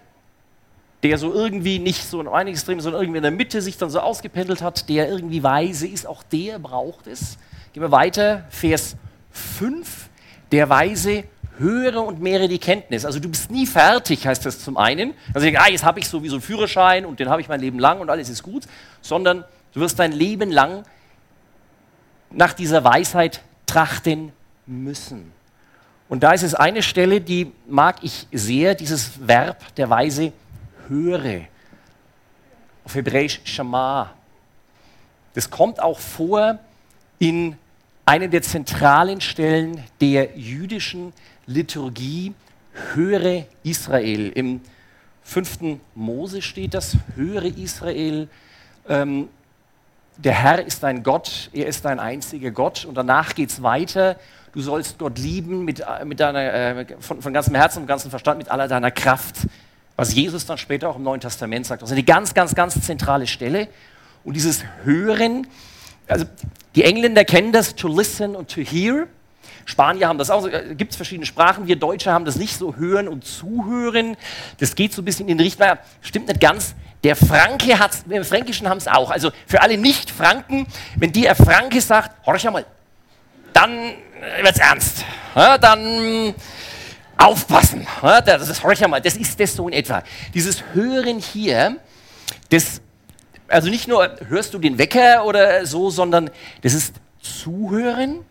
der 1.03 1.17
so 1.17 1.33
irgendwie 1.33 1.79
nicht 1.79 2.03
so 2.03 2.19
in 2.19 2.27
einem 2.27 2.49
Extrem, 2.49 2.81
sondern 2.81 3.01
irgendwie 3.01 3.17
in 3.17 3.23
der 3.23 3.31
Mitte 3.31 3.61
sich 3.61 3.77
dann 3.77 3.89
so 3.89 3.99
ausgependelt 3.99 4.61
hat, 4.61 4.89
der 4.89 5.09
irgendwie 5.09 5.43
weise 5.43 5.87
ist, 5.87 6.07
auch 6.07 6.23
der 6.23 6.59
braucht 6.59 7.07
es. 7.07 7.37
Gehen 7.73 7.83
wir 7.83 7.91
weiter, 7.91 8.45
Vers 8.49 8.95
5. 9.31 10.09
Der 10.51 10.69
Weise 10.69 11.25
höre 11.57 12.03
und 12.03 12.21
mehre 12.21 12.47
die 12.47 12.59
Kenntnis. 12.59 13.05
Also 13.05 13.19
du 13.19 13.29
bist 13.29 13.51
nie 13.51 13.65
fertig, 13.65 14.25
heißt 14.27 14.45
das 14.45 14.59
zum 14.59 14.77
einen. 14.77 15.13
Also 15.33 15.47
ah, 15.47 15.69
jetzt 15.69 15.83
habe 15.83 15.99
ich 15.99 16.07
sowieso 16.07 16.35
einen 16.35 16.41
Führerschein 16.41 17.05
und 17.05 17.19
den 17.19 17.29
habe 17.29 17.41
ich 17.41 17.47
mein 17.47 17.61
Leben 17.61 17.79
lang 17.79 17.99
und 17.99 18.09
alles 18.09 18.29
ist 18.29 18.43
gut, 18.43 18.63
sondern 19.01 19.43
du 19.73 19.79
wirst 19.79 19.99
dein 19.99 20.11
Leben 20.11 20.51
lang 20.51 20.83
nach 22.31 22.53
dieser 22.53 22.83
Weisheit 22.83 23.41
trachten 23.65 24.31
müssen. 24.65 25.31
Und 26.07 26.23
da 26.23 26.33
ist 26.33 26.43
es 26.43 26.53
eine 26.53 26.83
Stelle, 26.83 27.21
die 27.21 27.51
mag 27.67 27.97
ich 28.03 28.27
sehr, 28.31 28.75
dieses 28.75 29.27
Verb 29.27 29.75
der 29.75 29.89
Weise 29.89 30.33
höre. 30.87 31.41
Auf 32.83 32.93
Hebräisch 32.93 33.41
Shama. 33.43 34.13
Das 35.33 35.49
kommt 35.49 35.81
auch 35.81 35.99
vor 35.99 36.59
in 37.17 37.57
einer 38.05 38.27
der 38.27 38.43
zentralen 38.43 39.19
Stellen 39.19 39.83
der 39.99 40.37
jüdischen 40.37 41.11
Liturgie, 41.47 42.33
höre 42.93 43.45
Israel. 43.63 44.29
Im 44.29 44.61
fünften 45.23 45.81
Mose 45.95 46.41
steht 46.41 46.75
das, 46.75 46.97
höre 47.15 47.45
Israel. 47.45 48.29
Ähm, 48.87 49.29
der 50.17 50.33
Herr 50.33 50.65
ist 50.65 50.83
dein 50.83 51.03
Gott, 51.03 51.49
er 51.53 51.67
ist 51.67 51.85
dein 51.85 51.99
einziger 51.99 52.51
Gott. 52.51 52.85
Und 52.85 52.95
danach 52.95 53.35
geht 53.35 53.49
es 53.49 53.61
weiter 53.61 54.17
du 54.55 54.61
sollst 54.61 54.97
Gott 54.97 55.19
lieben 55.19 55.65
mit, 55.65 55.81
äh, 55.81 56.05
mit 56.05 56.19
deiner, 56.19 56.53
äh, 56.53 56.85
von, 56.99 57.21
von 57.21 57.33
ganzem 57.33 57.53
Herzen 57.55 57.79
und 57.79 57.87
ganzem 57.87 58.09
Verstand, 58.09 58.39
mit 58.39 58.49
aller 58.49 58.67
deiner 58.67 58.89
Kraft. 58.89 59.35
Was 59.97 60.13
Jesus 60.13 60.45
dann 60.45 60.57
später 60.57 60.89
auch 60.89 60.95
im 60.95 61.03
Neuen 61.03 61.21
Testament 61.21 61.65
sagt. 61.65 61.81
Das 61.81 61.89
ist 61.89 61.93
eine 61.93 62.03
ganz, 62.03 62.33
ganz, 62.33 62.55
ganz 62.55 62.81
zentrale 62.81 63.27
Stelle. 63.27 63.67
Und 64.23 64.33
dieses 64.33 64.63
Hören, 64.83 65.47
also 66.07 66.25
die 66.73 66.83
Engländer 66.83 67.23
kennen 67.23 67.51
das, 67.51 67.75
to 67.75 67.87
listen 67.87 68.35
und 68.35 68.49
to 68.49 68.61
hear. 68.61 69.07
Spanier 69.65 70.07
haben 70.07 70.17
das 70.17 70.29
auch, 70.29 70.47
äh, 70.47 70.75
gibt 70.75 70.91
es 70.91 70.95
verschiedene 70.95 71.25
Sprachen. 71.25 71.67
Wir 71.67 71.75
Deutsche 71.75 72.11
haben 72.11 72.25
das 72.25 72.37
nicht 72.37 72.57
so, 72.57 72.75
hören 72.75 73.07
und 73.07 73.25
zuhören. 73.25 74.15
Das 74.59 74.75
geht 74.75 74.93
so 74.93 75.01
ein 75.01 75.05
bisschen 75.05 75.27
in 75.27 75.37
die 75.37 75.43
Richtung, 75.43 75.67
naja, 75.67 75.79
stimmt 76.01 76.27
nicht 76.27 76.39
ganz. 76.39 76.75
Der 77.05 77.15
Franke 77.15 77.77
hat 77.77 77.93
es, 77.93 78.09
wir 78.09 78.25
Fränkischen 78.25 78.67
haben 78.67 78.79
es 78.79 78.87
auch. 78.87 79.11
Also 79.11 79.29
für 79.45 79.61
alle 79.61 79.77
Nicht-Franken, 79.77 80.65
wenn 80.95 81.11
dir 81.11 81.35
Franke 81.35 81.79
sagt, 81.79 82.25
horch 82.25 82.43
mal, 82.45 82.65
dann 83.53 83.93
wird 84.41 84.55
es 84.55 84.57
ernst. 84.57 85.05
Ja, 85.35 85.59
dann 85.59 86.33
aufpassen. 87.15 87.85
Ja, 88.01 88.21
das, 88.21 88.49
ist, 88.49 88.63
horch 88.63 88.87
mal, 88.87 89.01
das 89.01 89.17
ist 89.17 89.39
das 89.39 89.53
so 89.53 89.67
in 89.67 89.75
etwa. 89.75 90.01
Dieses 90.33 90.63
Hören 90.73 91.19
hier, 91.19 91.77
das, 92.49 92.81
also 93.49 93.69
nicht 93.69 93.87
nur 93.87 94.17
hörst 94.27 94.55
du 94.55 94.57
den 94.57 94.79
Wecker 94.79 95.25
oder 95.25 95.63
so, 95.67 95.91
sondern 95.91 96.31
das 96.63 96.73
ist 96.73 96.95
Zuhören. 97.21 98.25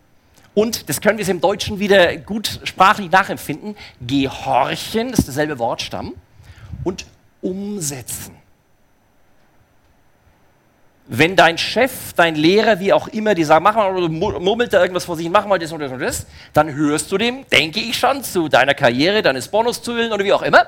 Und 0.53 0.89
das 0.89 0.99
können 0.99 1.17
wir 1.17 1.25
im 1.29 1.39
Deutschen 1.39 1.79
wieder 1.79 2.17
gut 2.17 2.59
sprachlich 2.65 3.09
nachempfinden. 3.09 3.77
Gehorchen, 4.01 5.11
das 5.11 5.19
ist 5.19 5.27
derselbe 5.29 5.59
Wortstamm. 5.59 6.13
Und 6.83 7.05
umsetzen 7.39 8.35
wenn 11.07 11.35
dein 11.35 11.57
Chef, 11.57 12.13
dein 12.15 12.35
Lehrer, 12.35 12.79
wie 12.79 12.91
auch 12.91 13.07
immer, 13.09 13.35
die 13.35 13.43
sagen, 13.43 13.63
mach 13.63 13.75
mal, 13.75 13.95
oder 13.95 14.09
murmelt 14.09 14.73
da 14.73 14.81
irgendwas 14.81 15.05
vor 15.05 15.15
sich, 15.15 15.29
mach 15.29 15.45
mal 15.45 15.59
das 15.59 15.71
und 15.71 15.79
das 15.79 15.91
und 15.91 15.99
das, 15.99 16.25
dann 16.53 16.73
hörst 16.73 17.11
du 17.11 17.17
dem, 17.17 17.47
denke 17.49 17.79
ich 17.79 17.97
schon, 17.97 18.23
zu 18.23 18.47
deiner 18.47 18.73
Karriere, 18.73 19.21
deines 19.21 19.47
Bonus 19.47 19.81
zu 19.81 19.95
willen 19.95 20.11
oder 20.11 20.25
wie 20.25 20.33
auch 20.33 20.41
immer. 20.41 20.65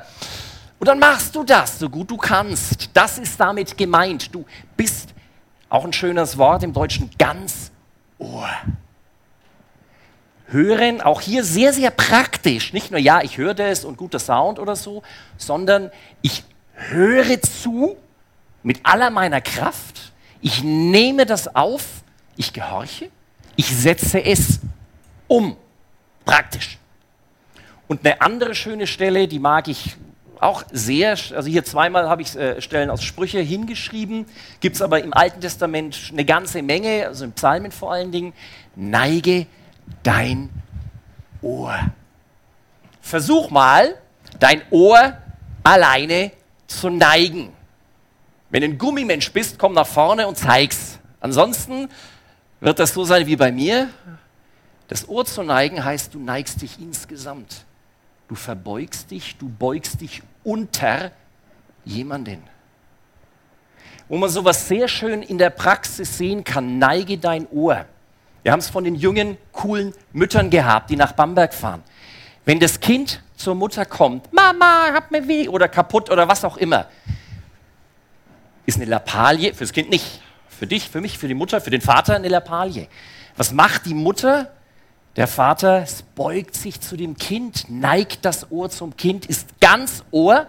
Und 0.80 0.88
dann 0.88 1.00
machst 1.00 1.36
du 1.36 1.44
das, 1.44 1.80
so 1.80 1.90
gut 1.90 2.12
du 2.12 2.18
kannst. 2.18 2.92
Das 2.94 3.18
ist 3.18 3.40
damit 3.40 3.78
gemeint. 3.78 4.34
Du 4.34 4.46
bist, 4.76 5.10
auch 5.70 5.84
ein 5.84 5.94
schönes 5.94 6.38
Wort 6.38 6.64
im 6.64 6.72
Deutschen, 6.72 7.10
ganz 7.18 7.72
Ohr. 8.20 8.50
Hören, 10.50 11.02
auch 11.02 11.20
hier 11.20 11.44
sehr, 11.44 11.74
sehr 11.74 11.90
praktisch. 11.90 12.74
Nicht 12.74 12.92
nur, 12.92 13.00
ja, 13.00 13.22
ich 13.22 13.38
höre 13.38 13.54
das 13.54 13.84
und 13.84 13.98
guter 13.98 14.20
Sound 14.20 14.60
oder 14.60 14.76
so, 14.76 15.02
sondern 15.36 15.92
ich 16.22 16.44
höre 16.74 17.42
zu 17.42 17.98
mit 18.64 18.80
aller 18.84 19.10
meiner 19.10 19.42
Kraft 19.42 20.07
ich 20.42 20.64
nehme 20.64 21.26
das 21.26 21.56
auf, 21.56 22.04
ich 22.36 22.54
gehorche, 22.54 23.10
ich 23.56 23.68
setze 23.68 24.24
es 24.24 24.60
um. 25.28 25.58
Praktisch. 26.26 26.78
Und 27.88 28.06
eine 28.06 28.22
andere 28.22 28.54
schöne 28.54 28.86
Stelle, 28.86 29.28
die 29.28 29.40
mag 29.40 29.68
ich 29.68 29.96
auch 30.40 30.64
sehr, 30.72 31.10
also 31.12 31.44
hier 31.46 31.64
zweimal 31.64 32.10
habe 32.10 32.22
ich 32.22 32.36
äh, 32.36 32.62
Stellen 32.62 32.90
aus 32.90 33.04
Sprüche 33.04 33.40
hingeschrieben, 33.40 34.26
gibt 34.60 34.76
es 34.76 34.82
aber 34.82 35.02
im 35.02 35.14
Alten 35.14 35.42
Testament 35.42 36.10
eine 36.12 36.26
ganze 36.26 36.62
Menge, 36.62 37.08
also 37.08 37.26
im 37.26 37.32
Psalmen 37.32 37.72
vor 37.72 37.94
allen 37.94 38.12
Dingen. 38.12 38.34
Neige 38.76 39.48
dein 40.04 40.50
Ohr. 41.42 41.76
Versuch 43.02 43.50
mal, 43.50 43.96
dein 44.40 44.62
Ohr 44.70 45.18
alleine 45.64 46.32
zu 46.68 46.90
neigen. 46.90 47.54
Wenn 48.50 48.62
du 48.62 48.68
ein 48.70 48.78
Gummimensch 48.78 49.32
bist, 49.32 49.60
komm 49.60 49.74
nach 49.74 49.88
vorne 49.88 50.28
und 50.28 50.38
zeig's. 50.38 51.00
Ansonsten 51.20 51.90
wird 52.60 52.80
das 52.80 52.94
so 52.94 53.04
sein 53.04 53.28
wie 53.28 53.36
bei 53.36 53.52
mir. 53.52 53.90
Das 54.88 55.08
Ohr 55.10 55.26
zu 55.26 55.44
neigen 55.44 55.84
heißt, 55.84 56.14
du 56.14 56.20
neigst 56.20 56.62
dich 56.62 56.80
insgesamt. 56.80 57.66
Du 58.28 58.36
verbeugst 58.36 59.12
dich, 59.12 59.38
du 59.38 59.50
beugst 59.50 60.02
dich 60.02 60.22
unter 60.44 61.12
jemanden. 61.84 62.42
Wo 64.08 64.18
man 64.18 64.30
sowas 64.30 64.68
sehr 64.68 64.88
schön 64.88 65.22
in 65.22 65.38
der 65.38 65.50
Praxis 65.50 66.18
sehen 66.18 66.44
kann, 66.44 66.80
neige 66.80 67.18
dein 67.18 67.48
Ohr. 67.50 67.86
Wir 68.44 68.54
haben 68.54 68.60
es 68.60 68.70
von 68.70 68.86
den 68.86 68.96
jungen, 68.96 69.38
coolen 69.52 69.94
Müttern 70.14 70.50
gehabt, 70.50 70.90
die 70.90 70.96
nach 70.96 71.12
Bamberg 71.12 71.54
fahren. 71.54 71.84
Wenn 72.46 72.62
das 72.62 72.80
Kind 72.80 73.22
zur 73.36 73.56
Mutter 73.56 73.86
kommt, 73.86 74.32
Mama, 74.32 74.94
hab 74.94 75.12
mir 75.12 75.28
weh 75.28 75.50
oder 75.50 75.68
kaputt 75.68 76.10
oder 76.10 76.30
was 76.30 76.46
auch 76.46 76.56
immer, 76.56 76.88
ist 78.68 78.76
eine 78.76 78.86
Lappalie, 78.86 79.56
fürs 79.56 79.72
Kind 79.72 79.90
nicht, 79.90 80.22
für 80.48 80.68
dich, 80.68 80.90
für 80.90 81.02
mich, 81.02 81.18
für 81.18 81.28
die 81.28 81.34
Mutter, 81.34 81.60
für 81.62 81.72
den 81.72 81.82
Vater 81.82 82.16
eine 82.16 82.28
Lappalie. 82.28 82.88
Was 83.36 83.52
macht 83.52 83.86
die 83.86 83.96
Mutter? 83.96 84.52
Der 85.16 85.28
Vater 85.28 85.86
beugt 86.14 86.56
sich 86.56 86.80
zu 86.80 86.96
dem 86.96 87.18
Kind, 87.18 87.70
neigt 87.70 88.24
das 88.24 88.52
Ohr 88.52 88.70
zum 88.70 88.96
Kind, 88.96 89.26
ist 89.26 89.60
ganz 89.60 90.04
Ohr 90.12 90.46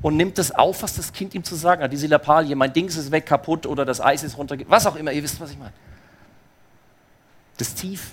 und 0.00 0.16
nimmt 0.16 0.38
das 0.38 0.52
auf, 0.52 0.82
was 0.82 0.96
das 0.96 1.12
Kind 1.12 1.34
ihm 1.34 1.44
zu 1.44 1.54
sagen 1.54 1.82
hat. 1.82 1.92
Diese 1.92 2.06
Lappalie, 2.06 2.56
mein 2.56 2.72
Ding 2.72 2.86
ist 2.86 3.10
weg, 3.10 3.26
kaputt 3.26 3.66
oder 3.66 3.84
das 3.84 4.00
Eis 4.00 4.22
ist 4.22 4.38
runtergegangen, 4.38 4.70
was 4.70 4.86
auch 4.86 4.96
immer, 4.96 5.12
ihr 5.12 5.22
wisst, 5.22 5.40
was 5.40 5.50
ich 5.50 5.58
meine. 5.58 5.72
Das 7.58 7.74
Tief, 7.74 8.12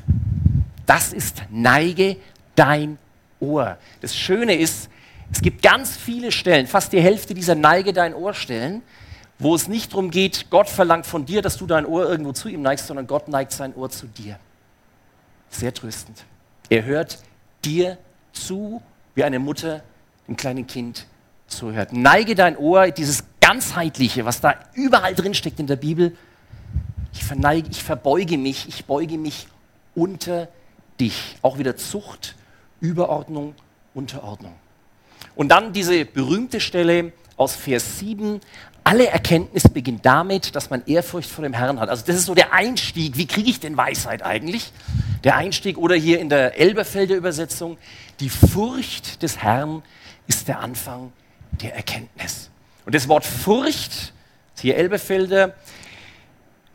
das 0.85 1.13
ist 1.13 1.43
Neige 1.49 2.17
dein 2.55 2.97
Ohr. 3.39 3.77
Das 4.01 4.15
Schöne 4.15 4.55
ist, 4.55 4.89
es 5.31 5.41
gibt 5.41 5.61
ganz 5.61 5.95
viele 5.95 6.31
Stellen, 6.31 6.67
fast 6.67 6.91
die 6.93 7.01
Hälfte 7.01 7.33
dieser 7.33 7.55
Neige 7.55 7.93
dein 7.93 8.13
Ohr 8.13 8.33
Stellen, 8.33 8.81
wo 9.37 9.55
es 9.55 9.67
nicht 9.67 9.93
darum 9.93 10.11
geht, 10.11 10.49
Gott 10.49 10.67
verlangt 10.67 11.05
von 11.05 11.25
dir, 11.25 11.41
dass 11.41 11.57
du 11.57 11.65
dein 11.65 11.85
Ohr 11.85 12.09
irgendwo 12.09 12.33
zu 12.33 12.49
ihm 12.49 12.61
neigst, 12.61 12.87
sondern 12.87 13.07
Gott 13.07 13.27
neigt 13.29 13.51
sein 13.53 13.73
Ohr 13.75 13.89
zu 13.89 14.07
dir. 14.07 14.37
Sehr 15.49 15.73
tröstend. 15.73 16.25
Er 16.69 16.83
hört 16.83 17.19
dir 17.63 17.97
zu, 18.33 18.81
wie 19.15 19.23
eine 19.23 19.39
Mutter 19.39 19.81
dem 20.27 20.35
kleinen 20.35 20.67
Kind 20.67 21.07
zuhört. 21.47 21.93
Neige 21.93 22.35
dein 22.35 22.57
Ohr, 22.57 22.91
dieses 22.91 23.23
ganzheitliche, 23.39 24.25
was 24.25 24.41
da 24.41 24.55
überall 24.73 25.15
drin 25.15 25.33
steckt 25.33 25.59
in 25.59 25.67
der 25.67 25.77
Bibel. 25.77 26.15
Ich 27.13 27.23
verneige, 27.23 27.69
ich 27.71 27.83
verbeuge 27.83 28.37
mich, 28.37 28.67
ich 28.67 28.85
beuge 28.85 29.17
mich 29.17 29.47
unter 29.95 30.49
dich. 30.99 31.37
Auch 31.41 31.57
wieder 31.57 31.75
Zucht, 31.75 32.35
Überordnung, 32.81 33.55
Unterordnung. 33.93 34.53
Und 35.39 35.47
dann 35.47 35.71
diese 35.71 36.03
berühmte 36.03 36.59
Stelle 36.59 37.13
aus 37.37 37.55
Vers 37.55 37.99
7. 37.99 38.41
Alle 38.83 39.07
Erkenntnis 39.07 39.69
beginnt 39.69 40.05
damit, 40.05 40.53
dass 40.53 40.69
man 40.69 40.83
Ehrfurcht 40.85 41.29
vor 41.29 41.43
dem 41.43 41.53
Herrn 41.53 41.79
hat. 41.79 41.87
Also 41.87 42.03
das 42.05 42.17
ist 42.17 42.25
so 42.25 42.35
der 42.35 42.51
Einstieg. 42.51 43.15
Wie 43.15 43.25
kriege 43.25 43.49
ich 43.49 43.61
denn 43.61 43.77
Weisheit 43.77 44.21
eigentlich? 44.21 44.73
Der 45.23 45.37
Einstieg 45.37 45.77
oder 45.77 45.95
hier 45.95 46.19
in 46.19 46.27
der 46.27 46.59
Elberfelder 46.59 47.15
Übersetzung. 47.15 47.77
Die 48.19 48.27
Furcht 48.27 49.23
des 49.23 49.37
Herrn 49.37 49.81
ist 50.27 50.49
der 50.49 50.59
Anfang 50.59 51.13
der 51.61 51.73
Erkenntnis. 51.73 52.49
Und 52.85 52.93
das 52.93 53.07
Wort 53.07 53.23
Furcht, 53.23 54.11
hier 54.59 54.75
Elberfelder 54.75 55.55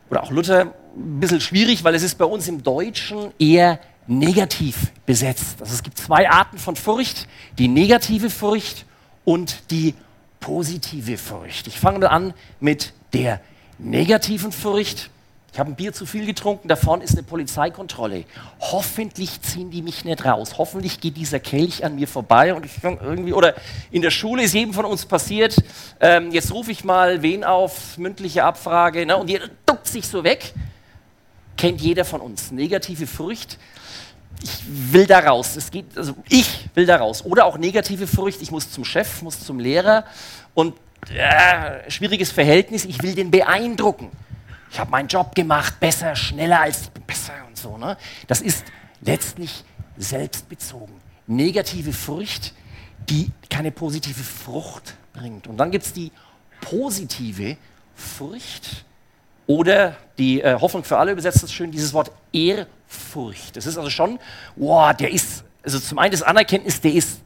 oder 0.09 0.23
auch 0.23 0.31
Luther, 0.31 0.73
ein 0.97 1.21
bisschen 1.21 1.43
schwierig, 1.43 1.85
weil 1.85 1.95
es 1.95 2.03
ist 2.03 2.17
bei 2.17 2.25
uns 2.25 2.49
im 2.49 2.63
Deutschen 2.63 3.31
eher 3.39 3.79
negativ 4.07 4.93
besetzt. 5.07 5.61
Also 5.61 5.75
es 5.75 5.83
gibt 5.83 5.99
zwei 5.99 6.29
Arten 6.29 6.59
von 6.59 6.77
Furcht, 6.77 7.27
die 7.59 7.69
negative 7.69 8.31
Furcht 8.31 8.85
und 9.25 9.71
die 9.71 9.95
positive 10.41 11.17
Furcht. 11.17 11.67
Ich 11.67 11.79
fange 11.79 12.11
an 12.11 12.35
mit 12.61 12.93
der 13.13 13.41
negativen 13.79 14.53
Furcht. 14.53 15.11
Ich 15.53 15.61
habe 15.61 15.71
ein 15.71 15.77
Bier 15.77 15.93
zu 15.93 16.05
viel 16.05 16.27
getrunken, 16.27 16.67
da 16.67 16.75
vorne 16.75 17.05
ist 17.05 17.13
eine 17.13 17.23
Polizeikontrolle. 17.23 18.25
Hoffentlich 18.59 19.41
ziehen 19.41 19.71
die 19.71 19.83
mich 19.83 20.05
nicht 20.05 20.25
raus. 20.25 20.59
Hoffentlich 20.59 21.01
geht 21.01 21.17
dieser 21.17 21.39
Kelch 21.39 21.85
an 21.85 21.95
mir 21.95 22.09
vorbei 22.09 22.55
und 22.55 22.67
ich 22.67 22.73
irgendwie 22.83 23.33
oder 23.33 23.55
in 23.93 24.03
der 24.03 24.11
Schule 24.11 24.43
ist 24.43 24.53
jedem 24.53 24.75
von 24.75 24.85
uns 24.85 25.07
passiert. 25.07 25.57
Ähm, 26.01 26.33
jetzt 26.33 26.53
rufe 26.53 26.73
ich 26.73 26.83
mal 26.83 27.23
wen 27.23 27.45
auf, 27.45 27.97
mündliche 27.99 28.43
Abfrage, 28.43 29.07
ne, 29.07 29.17
und 29.17 29.31
jeder 29.31 29.49
duckt 29.65 29.87
sich 29.87 30.09
so 30.09 30.25
weg. 30.25 30.53
Kennt 31.57 31.81
jeder 31.81 32.05
von 32.05 32.21
uns. 32.21 32.51
Negative 32.51 33.07
Furcht 33.07 33.59
ich 34.43 34.63
will 34.93 35.07
da 35.07 35.21
raus. 35.21 35.57
Es 35.57 35.71
geht, 35.71 35.97
also 35.97 36.15
ich 36.29 36.69
will 36.75 36.87
da 36.87 36.97
raus. 36.97 37.25
Oder 37.25 37.47
auch 37.47 37.59
negative 37.59 38.07
Furcht, 38.07 38.43
ich 38.43 38.51
muss 38.51 38.71
zum 38.71 38.85
Chef, 38.85 39.23
muss 39.23 39.41
zum 39.41 39.59
Lehrer 39.59 40.05
und 40.55 40.75
äh, 41.11 41.91
schwieriges 41.91 42.33
Verhältnis, 42.33 42.85
ich 42.85 43.03
will 43.03 43.15
den 43.15 43.31
beeindrucken. 43.31 44.11
Ich 44.71 44.81
habe 44.81 44.91
meinen 44.91 45.09
Job 45.09 45.35
gemacht, 45.35 45.79
besser, 45.79 46.17
schneller 46.17 46.61
als 46.61 46.91
besser 47.07 47.35
und 47.47 47.57
so. 47.57 47.77
Ne? 47.77 47.97
Das 48.27 48.41
ist 48.41 48.65
letztlich 49.03 49.65
selbstbezogen. 49.97 50.95
Negative 51.27 51.93
Furcht, 51.93 52.53
die 53.09 53.31
keine 53.49 53.71
positive 53.71 54.23
Frucht 54.23 54.95
bringt. 55.13 55.47
Und 55.47 55.59
dann 55.59 55.71
gibt 55.71 55.85
es 55.85 55.93
die 55.93 56.11
positive 56.61 57.57
Furcht 57.95 58.85
oder 59.47 59.97
die 60.19 60.41
äh, 60.41 60.59
Hoffnung 60.59 60.85
für 60.85 60.97
alle 60.99 61.13
übersetzt 61.13 61.43
das 61.43 61.53
schön, 61.53 61.71
dieses 61.71 61.93
Wort 61.93 62.11
Ehrfurcht. 62.33 63.57
Das 63.57 63.67
ist 63.67 63.77
also 63.77 63.91
schon, 63.91 64.19
wow, 64.57 64.95
der 64.95 65.11
ist, 65.11 65.45
also 65.63 65.79
zum 65.79 65.99
einen 65.99 66.13
das 66.13 66.23
Anerkenntnis, 66.23 66.81
der 66.81 66.93
ist 66.93 67.21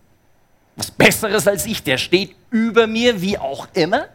was 0.76 0.90
Besseres 0.90 1.46
als 1.48 1.66
ich, 1.66 1.82
der 1.82 1.98
steht 1.98 2.36
über 2.50 2.86
mir, 2.86 3.20
wie 3.20 3.36
auch 3.36 3.66
immer. 3.74 4.06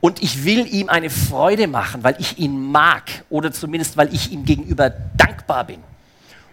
Und 0.00 0.22
ich 0.22 0.44
will 0.44 0.66
ihm 0.72 0.88
eine 0.88 1.10
Freude 1.10 1.66
machen, 1.66 2.04
weil 2.04 2.16
ich 2.18 2.38
ihn 2.38 2.70
mag 2.70 3.24
oder 3.28 3.52
zumindest 3.52 3.96
weil 3.96 4.14
ich 4.14 4.32
ihm 4.32 4.44
gegenüber 4.44 4.90
dankbar 4.90 5.64
bin. 5.64 5.82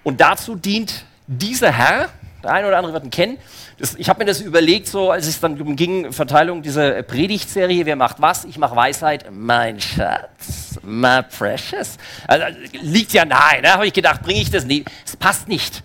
Und 0.03 0.19
dazu 0.19 0.55
dient 0.55 1.05
dieser 1.27 1.71
Herr, 1.71 2.09
der 2.45 2.53
eine 2.53 2.67
oder 2.67 2.77
andere 2.77 2.93
wird 2.93 3.03
ihn 3.03 3.09
kennen. 3.09 3.37
Das, 3.77 3.95
ich 3.95 4.07
habe 4.07 4.19
mir 4.19 4.25
das 4.25 4.39
überlegt, 4.39 4.87
so 4.87 5.11
als 5.11 5.27
es 5.27 5.39
dann 5.39 5.75
ging, 5.75 6.13
Verteilung 6.13 6.61
dieser 6.61 7.03
Predigtserie, 7.03 7.85
wer 7.85 7.95
macht 7.95 8.21
was? 8.21 8.45
Ich 8.45 8.57
mache 8.57 8.75
Weisheit. 8.75 9.25
Mein 9.31 9.79
Schatz, 9.81 10.79
my 10.83 11.21
precious. 11.23 11.97
Also, 12.27 12.45
liegt 12.81 13.13
ja 13.13 13.25
nahe, 13.25 13.61
ne? 13.61 13.73
habe 13.73 13.87
ich 13.87 13.93
gedacht, 13.93 14.21
bringe 14.21 14.41
ich 14.41 14.51
das 14.51 14.65
nicht. 14.65 14.89
Es 15.05 15.17
passt 15.17 15.47
nicht. 15.47 15.83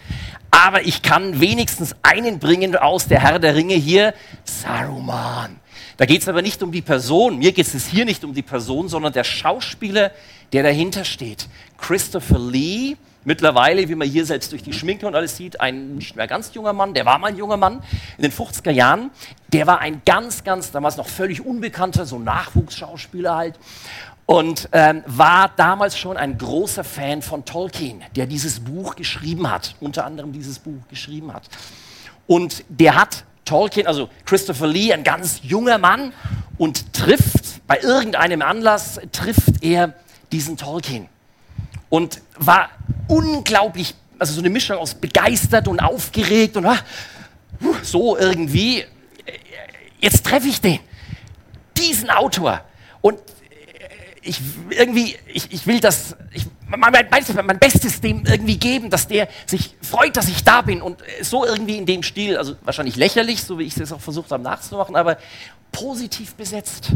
Aber 0.50 0.82
ich 0.82 1.02
kann 1.02 1.40
wenigstens 1.40 1.94
einen 2.02 2.38
bringen 2.38 2.76
aus 2.76 3.08
der 3.08 3.20
Herr 3.20 3.38
der 3.38 3.54
Ringe 3.54 3.74
hier, 3.74 4.14
Saruman. 4.44 5.58
Da 5.96 6.06
geht 6.06 6.22
es 6.22 6.28
aber 6.28 6.42
nicht 6.42 6.62
um 6.62 6.72
die 6.72 6.82
Person. 6.82 7.38
Mir 7.38 7.52
geht 7.52 7.66
es 7.66 7.86
hier 7.86 8.04
nicht 8.04 8.24
um 8.24 8.34
die 8.34 8.42
Person, 8.42 8.88
sondern 8.88 9.12
der 9.12 9.24
Schauspieler, 9.24 10.12
der 10.52 10.62
dahinter 10.62 11.04
steht. 11.04 11.48
Christopher 11.78 12.38
Lee, 12.38 12.96
Mittlerweile, 13.24 13.86
wie 13.86 13.94
man 13.94 14.08
hier 14.08 14.24
selbst 14.24 14.50
durch 14.50 14.62
die 14.62 14.72
Schminke 14.72 15.06
und 15.06 15.14
alles 15.14 15.36
sieht, 15.36 15.60
ein 15.60 15.96
nicht 15.96 16.16
mehr 16.16 16.26
ganz 16.26 16.54
junger 16.54 16.72
Mann, 16.72 16.94
der 16.94 17.04
war 17.04 17.18
mal 17.18 17.28
ein 17.28 17.36
junger 17.36 17.58
Mann 17.58 17.82
in 18.16 18.22
den 18.22 18.32
50er 18.32 18.70
Jahren. 18.70 19.10
Der 19.52 19.66
war 19.66 19.80
ein 19.80 20.00
ganz, 20.06 20.42
ganz, 20.42 20.70
damals 20.70 20.96
noch 20.96 21.06
völlig 21.06 21.44
unbekannter, 21.44 22.06
so 22.06 22.18
Nachwuchsschauspieler 22.18 23.36
halt. 23.36 23.58
Und 24.24 24.70
ähm, 24.72 25.02
war 25.06 25.50
damals 25.56 25.98
schon 25.98 26.16
ein 26.16 26.38
großer 26.38 26.84
Fan 26.84 27.20
von 27.20 27.44
Tolkien, 27.44 28.02
der 28.16 28.26
dieses 28.26 28.60
Buch 28.60 28.96
geschrieben 28.96 29.50
hat, 29.50 29.74
unter 29.80 30.06
anderem 30.06 30.32
dieses 30.32 30.58
Buch 30.58 30.88
geschrieben 30.88 31.34
hat. 31.34 31.42
Und 32.26 32.64
der 32.68 32.94
hat 32.94 33.24
Tolkien, 33.44 33.86
also 33.86 34.08
Christopher 34.24 34.68
Lee, 34.68 34.94
ein 34.94 35.04
ganz 35.04 35.40
junger 35.42 35.76
Mann, 35.76 36.14
und 36.56 36.94
trifft, 36.94 37.66
bei 37.66 37.80
irgendeinem 37.80 38.40
Anlass, 38.40 39.00
trifft 39.12 39.62
er 39.62 39.94
diesen 40.30 40.56
Tolkien 40.56 41.08
und 41.90 42.22
war 42.36 42.70
unglaublich, 43.08 43.94
also 44.18 44.32
so 44.32 44.40
eine 44.40 44.48
Mischung 44.48 44.78
aus 44.78 44.94
begeistert 44.94 45.68
und 45.68 45.80
aufgeregt 45.80 46.56
und 46.56 46.64
ah, 46.64 46.78
so 47.82 48.16
irgendwie. 48.16 48.84
Jetzt 50.00 50.24
treffe 50.24 50.48
ich 50.48 50.62
den, 50.62 50.78
diesen 51.76 52.08
Autor 52.08 52.64
und 53.02 53.18
ich 54.22 54.40
irgendwie, 54.70 55.16
ich, 55.26 55.52
ich 55.52 55.66
will 55.66 55.80
das, 55.80 56.16
ich, 56.32 56.46
mein, 56.66 56.80
mein, 56.80 57.08
mein, 57.44 57.58
Bestes 57.58 58.00
dem 58.00 58.24
irgendwie 58.24 58.56
geben, 58.56 58.88
dass 58.88 59.08
der 59.08 59.28
sich 59.44 59.74
freut, 59.82 60.16
dass 60.16 60.28
ich 60.28 60.44
da 60.44 60.62
bin 60.62 60.80
und 60.80 61.02
so 61.22 61.44
irgendwie 61.44 61.76
in 61.76 61.84
dem 61.84 62.02
Stil, 62.02 62.38
also 62.38 62.56
wahrscheinlich 62.62 62.96
lächerlich, 62.96 63.42
so 63.42 63.58
wie 63.58 63.64
ich 63.64 63.76
es 63.76 63.92
auch 63.92 64.00
versucht 64.00 64.30
habe 64.30 64.42
nachzumachen, 64.42 64.96
aber 64.96 65.18
positiv 65.72 66.34
besetzt. 66.34 66.92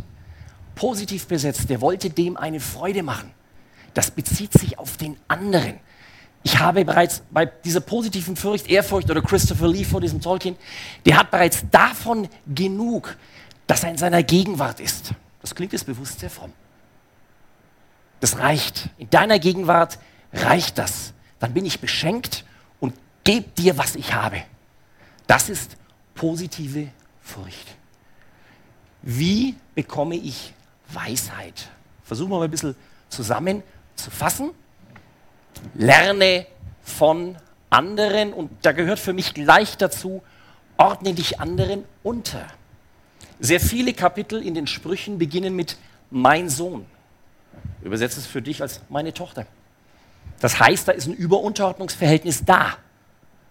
Positiv 0.75 1.27
besetzt. 1.27 1.71
Der 1.71 1.81
wollte 1.81 2.11
dem 2.11 2.37
eine 2.37 2.61
Freude 2.61 3.03
machen 3.03 3.31
das 3.95 4.11
bezieht 4.11 4.53
sich 4.53 4.79
auf 4.79 4.97
den 4.97 5.17
anderen. 5.29 5.79
Ich 6.43 6.59
habe 6.59 6.85
bereits 6.85 7.23
bei 7.31 7.47
dieser 7.47 7.81
positiven 7.81 8.37
Furcht, 8.37 8.69
Ehrfurcht 8.69 9.11
oder 9.11 9.23
Christopher 9.23 9.67
Lee 9.67 9.85
vor 9.85 10.01
diesem 10.01 10.21
Tolkien, 10.21 10.57
der 11.07 11.17
hat 11.17 11.31
bereits 11.31 11.65
davon 11.71 12.29
genug, 12.47 13.17
dass 13.67 13.83
er 13.83 13.91
in 13.91 13.97
seiner 13.97 14.23
Gegenwart 14.23 14.79
ist. 14.81 15.13
Das 15.41 15.55
klingt 15.55 15.73
jetzt 15.73 15.87
bewusst 15.87 16.21
sehr 16.21 16.29
fromm. 16.29 16.53
Das 18.21 18.39
reicht. 18.39 18.91
In 18.99 19.09
deiner 19.09 19.39
Gegenwart 19.39 19.99
reicht 20.33 20.77
das. 20.77 21.15
Dann 21.39 21.55
bin 21.55 21.65
ich 21.65 21.81
beschenkt 21.81 22.45
und 22.81 22.95
gebe 23.25 23.49
dir, 23.57 23.79
was 23.79 23.95
ich 23.95 24.13
habe. 24.15 24.43
Das 25.27 25.49
ist 25.49 25.77
positive 26.15 26.89
Furcht. 27.23 27.77
Wie 29.03 29.55
bekomme 29.75 30.17
ich 30.17 30.53
Weisheit? 30.89 31.69
Versuchen 32.03 32.31
wir 32.31 32.39
mal 32.39 32.45
ein 32.45 32.51
bisschen 32.51 32.77
zusammenzufassen 33.97 34.51
lerne 35.75 36.47
von 36.83 37.37
anderen 37.71 38.33
und 38.33 38.51
da 38.63 38.73
gehört 38.73 38.99
für 38.99 39.13
mich 39.13 39.35
gleich 39.35 39.77
dazu, 39.77 40.23
ordne 40.77 41.15
dich 41.15 41.41
anderen 41.41 41.85
unter. 42.03 42.47
Sehr 43.41 43.61
viele 43.61 43.95
Kapitel 43.95 44.43
in 44.43 44.55
den 44.55 44.67
Sprüchen 44.67 45.19
beginnen 45.19 45.57
mit 45.57 45.77
mein 46.11 46.49
Sohn. 46.49 46.87
Übersetze 47.83 48.21
es 48.21 48.27
für 48.27 48.43
dich 48.43 48.63
als 48.63 48.81
meine 48.89 49.13
Tochter. 49.13 49.47
Das 50.41 50.61
heißt, 50.61 50.89
da 50.89 50.93
ist 50.93 51.07
ein 51.07 51.15
Überunterordnungsverhältnis 51.15 52.45
da. 52.45 52.77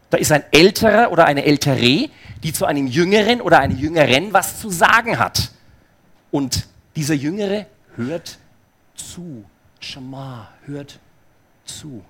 Da 0.09 0.17
ist 0.17 0.31
ein 0.31 0.43
Älterer 0.51 1.11
oder 1.11 1.25
eine 1.25 1.43
Ältere, 1.43 2.09
die 2.43 2.53
zu 2.53 2.65
einem 2.65 2.87
Jüngeren 2.87 3.41
oder 3.41 3.59
einer 3.59 3.75
Jüngeren 3.75 4.31
was 4.31 4.59
zu 4.59 4.69
sagen 4.69 5.17
hat. 5.17 5.51
Und 6.29 6.67
dieser 6.95 7.15
Jüngere 7.15 7.65
hört 7.95 8.37
zu. 8.95 9.43
Shema, 9.83 10.49
hört 10.65 10.99
zu? 11.65 12.03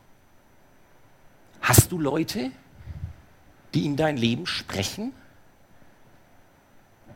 Hast 1.61 1.91
du 1.91 1.99
Leute, 1.99 2.51
die 3.73 3.85
in 3.85 3.95
dein 3.95 4.15
Leben 4.17 4.45
sprechen? 4.45 5.13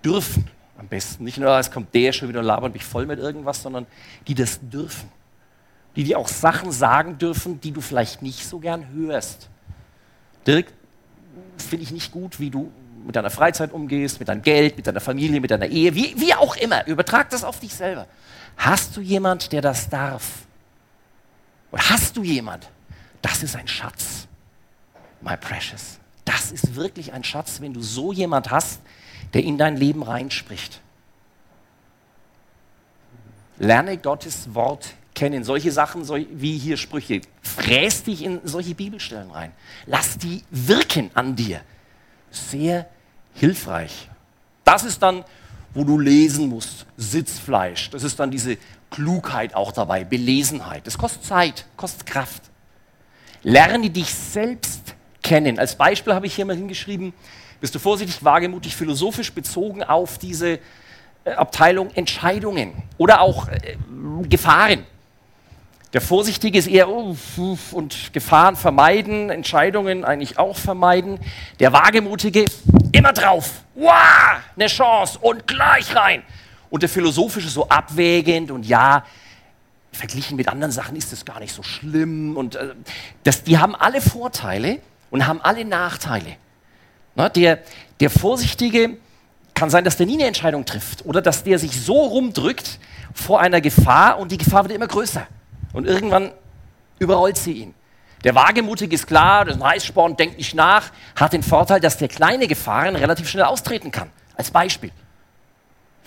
Dürfen 0.03 0.49
am 0.77 0.87
besten. 0.87 1.23
Nicht 1.23 1.37
nur, 1.37 1.57
es 1.57 1.71
kommt 1.71 1.93
der 1.93 2.11
schon 2.11 2.29
wieder 2.29 2.41
labert 2.41 2.73
mich 2.73 2.83
voll 2.83 3.05
mit 3.05 3.19
irgendwas, 3.19 3.61
sondern 3.61 3.85
die 4.27 4.35
das 4.35 4.59
dürfen. 4.61 5.09
Die 5.95 6.03
dir 6.03 6.17
auch 6.19 6.27
Sachen 6.27 6.71
sagen 6.71 7.17
dürfen, 7.17 7.59
die 7.61 7.71
du 7.71 7.81
vielleicht 7.81 8.21
nicht 8.21 8.45
so 8.45 8.59
gern 8.59 8.89
hörst. 8.93 9.49
Dirk, 10.45 10.67
finde 11.57 11.83
ich 11.83 11.91
nicht 11.91 12.11
gut, 12.11 12.39
wie 12.39 12.49
du 12.49 12.71
mit 13.05 13.15
deiner 13.15 13.29
Freizeit 13.29 13.71
umgehst, 13.71 14.19
mit 14.19 14.27
deinem 14.27 14.41
Geld, 14.41 14.77
mit 14.77 14.87
deiner 14.87 14.99
Familie, 14.99 15.39
mit 15.39 15.51
deiner 15.51 15.67
Ehe, 15.67 15.95
wie, 15.95 16.19
wie 16.19 16.33
auch 16.33 16.55
immer. 16.57 16.85
Übertrag 16.87 17.29
das 17.29 17.43
auf 17.43 17.59
dich 17.59 17.73
selber. 17.73 18.07
Hast 18.57 18.95
du 18.97 19.01
jemand, 19.01 19.51
der 19.51 19.61
das 19.61 19.89
darf? 19.89 20.46
Oder 21.71 21.89
hast 21.89 22.15
du 22.17 22.23
jemand? 22.23 22.69
Das 23.21 23.43
ist 23.43 23.55
ein 23.55 23.67
Schatz, 23.67 24.27
my 25.21 25.35
precious. 25.37 25.99
Das 26.25 26.51
ist 26.51 26.75
wirklich 26.75 27.13
ein 27.13 27.23
Schatz, 27.23 27.61
wenn 27.61 27.73
du 27.73 27.81
so 27.81 28.11
jemand 28.11 28.51
hast, 28.51 28.81
der 29.33 29.43
in 29.43 29.57
dein 29.57 29.77
Leben 29.77 30.03
reinspricht. 30.03 30.81
Lerne 33.57 33.97
Gottes 33.97 34.53
Wort 34.53 34.93
kennen. 35.15 35.43
Solche 35.43 35.71
Sachen 35.71 36.07
wie 36.39 36.57
hier 36.57 36.77
Sprüche. 36.77 37.21
Fräs 37.41 38.03
dich 38.03 38.23
in 38.23 38.39
solche 38.43 38.75
Bibelstellen 38.75 39.31
rein. 39.31 39.51
Lass 39.85 40.17
die 40.17 40.43
wirken 40.51 41.09
an 41.13 41.35
dir. 41.35 41.61
Sehr 42.29 42.87
hilfreich. 43.33 44.09
Das 44.63 44.83
ist 44.83 45.01
dann, 45.01 45.23
wo 45.73 45.83
du 45.83 45.97
lesen 45.97 46.49
musst. 46.49 46.85
Sitzfleisch. 46.97 47.89
Das 47.89 48.03
ist 48.03 48.19
dann 48.19 48.29
diese 48.29 48.57
Klugheit 48.89 49.55
auch 49.55 49.71
dabei, 49.71 50.03
Belesenheit. 50.03 50.87
Das 50.87 50.97
kostet 50.97 51.25
Zeit, 51.25 51.65
kostet 51.75 52.05
Kraft. 52.05 52.43
Lerne 53.43 53.89
dich 53.89 54.13
selbst 54.13 54.95
kennen. 55.21 55.59
Als 55.59 55.75
Beispiel 55.75 56.13
habe 56.13 56.25
ich 56.25 56.35
hier 56.35 56.45
mal 56.45 56.55
hingeschrieben, 56.55 57.13
bist 57.59 57.75
du 57.75 57.79
vorsichtig, 57.79 58.23
wagemutig, 58.23 58.75
philosophisch 58.75 59.33
bezogen 59.33 59.83
auf 59.83 60.17
diese 60.17 60.59
äh, 61.23 61.31
Abteilung 61.31 61.91
Entscheidungen 61.95 62.83
oder 62.97 63.21
auch 63.21 63.47
äh, 63.47 63.77
Gefahren. 64.29 64.85
Der 65.93 66.01
Vorsichtige 66.01 66.59
ist 66.59 66.67
eher 66.67 66.89
uh, 66.89 67.15
uh, 67.37 67.57
und 67.71 68.13
Gefahren 68.13 68.55
vermeiden, 68.55 69.29
Entscheidungen 69.29 70.03
eigentlich 70.03 70.37
auch 70.37 70.57
vermeiden. 70.57 71.19
Der 71.59 71.71
Wagemutige 71.71 72.45
immer 72.91 73.13
drauf. 73.13 73.63
Wow, 73.73 73.93
eine 74.55 74.67
Chance 74.67 75.17
und 75.21 75.47
gleich 75.47 75.95
rein. 75.95 76.23
Und 76.69 76.83
der 76.83 76.89
Philosophische 76.89 77.49
so 77.49 77.69
abwägend 77.69 78.51
und 78.51 78.65
ja, 78.65 79.05
verglichen 79.91 80.35
mit 80.37 80.47
anderen 80.47 80.71
Sachen 80.71 80.95
ist 80.95 81.11
das 81.11 81.25
gar 81.25 81.39
nicht 81.39 81.53
so 81.53 81.63
schlimm. 81.63 82.37
Und 82.37 82.55
äh, 82.55 82.75
das, 83.23 83.43
die 83.43 83.57
haben 83.57 83.75
alle 83.75 84.01
Vorteile 84.01 84.79
und 85.09 85.27
haben 85.27 85.41
alle 85.41 85.65
Nachteile. 85.65 86.35
Na, 87.15 87.29
der, 87.29 87.59
der 87.99 88.09
Vorsichtige 88.09 88.97
kann 89.53 89.69
sein, 89.69 89.83
dass 89.83 89.97
der 89.97 90.05
nie 90.05 90.13
eine 90.13 90.27
Entscheidung 90.27 90.65
trifft 90.65 91.05
oder 91.05 91.21
dass 91.21 91.43
der 91.43 91.57
sich 91.57 91.81
so 91.81 91.93
rumdrückt 91.93 92.79
vor 93.13 93.39
einer 93.39 93.59
Gefahr 93.59 94.19
und 94.19 94.31
die 94.31 94.37
Gefahr 94.37 94.63
wird 94.63 94.75
immer 94.75 94.87
größer. 94.87 95.25
Und 95.73 95.87
irgendwann 95.87 96.31
überrollt 96.99 97.37
sie 97.37 97.53
ihn. 97.53 97.73
Der 98.23 98.35
Wagemutige 98.35 98.93
ist 98.93 99.07
klar, 99.07 99.45
das 99.45 99.55
ist 99.55 99.61
ein 99.61 99.67
Heißsporn, 99.67 100.15
denkt 100.15 100.37
nicht 100.37 100.53
nach, 100.53 100.91
hat 101.15 101.33
den 101.33 101.43
Vorteil, 101.43 101.79
dass 101.79 101.97
der 101.97 102.07
kleine 102.07 102.47
Gefahren 102.47 102.95
relativ 102.95 103.29
schnell 103.29 103.45
austreten 103.45 103.91
kann. 103.91 104.09
Als 104.35 104.51
Beispiel. 104.51 104.91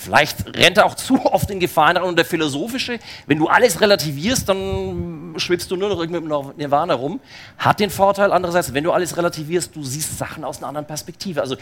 Vielleicht 0.01 0.57
rennt 0.57 0.79
er 0.79 0.87
auch 0.87 0.95
zu 0.95 1.27
oft 1.27 1.51
in 1.51 1.61
Gefahren. 1.61 1.99
Und 1.99 2.17
der 2.17 2.25
Philosophische, 2.25 2.99
wenn 3.27 3.39
du 3.39 3.49
alles 3.49 3.83
relativierst, 3.83 4.49
dann 4.49 5.35
schwebst 5.37 5.71
du 5.71 5.77
nur 5.77 5.91
noch 5.91 6.01
irgendwie 6.01 6.21
im 6.21 6.57
Nirvana 6.57 6.95
rum. 6.95 7.21
Hat 7.59 7.81
den 7.81 7.91
Vorteil, 7.91 8.33
andererseits, 8.33 8.73
wenn 8.73 8.83
du 8.83 8.93
alles 8.93 9.19
relativierst, 9.19 9.77
du 9.77 9.85
siehst 9.85 10.17
Sachen 10.17 10.43
aus 10.43 10.57
einer 10.57 10.69
anderen 10.69 10.87
Perspektive. 10.87 11.43
Also 11.43 11.57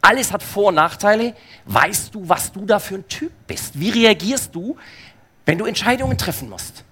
alles 0.00 0.32
hat 0.32 0.42
Vor- 0.42 0.68
und 0.68 0.74
Nachteile. 0.74 1.34
Weißt 1.66 2.12
du, 2.12 2.28
was 2.28 2.50
du 2.50 2.66
da 2.66 2.80
für 2.80 2.96
ein 2.96 3.06
Typ 3.06 3.30
bist? 3.46 3.78
Wie 3.78 3.90
reagierst 3.90 4.52
du, 4.52 4.76
wenn 5.46 5.58
du 5.58 5.64
Entscheidungen 5.64 6.18
treffen 6.18 6.50
musst? 6.50 6.82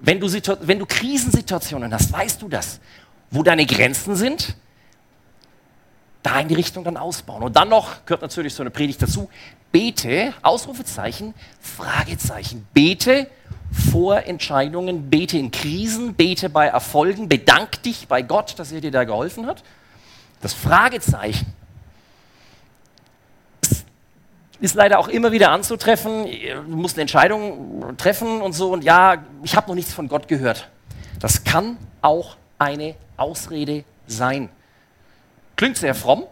Wenn 0.00 0.18
du, 0.18 0.32
wenn 0.62 0.78
du 0.78 0.86
Krisensituationen 0.86 1.92
hast, 1.92 2.10
weißt 2.10 2.40
du 2.40 2.48
das? 2.48 2.80
Wo 3.30 3.42
deine 3.42 3.66
Grenzen 3.66 4.16
sind? 4.16 4.56
Da 6.22 6.40
in 6.40 6.48
die 6.48 6.54
Richtung 6.54 6.84
dann 6.84 6.96
ausbauen. 6.96 7.42
Und 7.42 7.56
dann 7.56 7.68
noch, 7.68 8.04
gehört 8.06 8.22
natürlich 8.22 8.54
so 8.54 8.62
eine 8.62 8.70
Predigt 8.70 9.02
dazu, 9.02 9.28
bete, 9.72 10.32
Ausrufezeichen, 10.42 11.34
Fragezeichen, 11.60 12.66
bete 12.72 13.28
vor 13.90 14.24
Entscheidungen, 14.24 15.08
bete 15.08 15.38
in 15.38 15.50
Krisen, 15.50 16.14
bete 16.14 16.50
bei 16.50 16.66
Erfolgen, 16.66 17.28
bedank 17.28 17.82
dich 17.82 18.06
bei 18.06 18.22
Gott, 18.22 18.58
dass 18.58 18.70
er 18.70 18.80
dir 18.80 18.90
da 18.90 19.04
geholfen 19.04 19.46
hat. 19.46 19.62
Das 20.42 20.52
Fragezeichen 20.52 21.54
ist 24.60 24.74
leider 24.74 25.00
auch 25.00 25.08
immer 25.08 25.32
wieder 25.32 25.50
anzutreffen. 25.50 26.26
Du 26.68 26.76
musst 26.76 26.96
eine 26.96 27.02
Entscheidung 27.02 27.96
treffen 27.96 28.40
und 28.40 28.52
so. 28.52 28.72
Und 28.72 28.84
ja, 28.84 29.24
ich 29.42 29.56
habe 29.56 29.68
noch 29.68 29.74
nichts 29.74 29.92
von 29.92 30.06
Gott 30.06 30.28
gehört. 30.28 30.68
Das 31.18 31.42
kann 31.42 31.76
auch 32.00 32.36
eine 32.58 32.94
Ausrede 33.16 33.84
sein. 34.06 34.50
Klingt 35.62 35.76
sehr 35.76 35.94
fromm. 35.94 36.24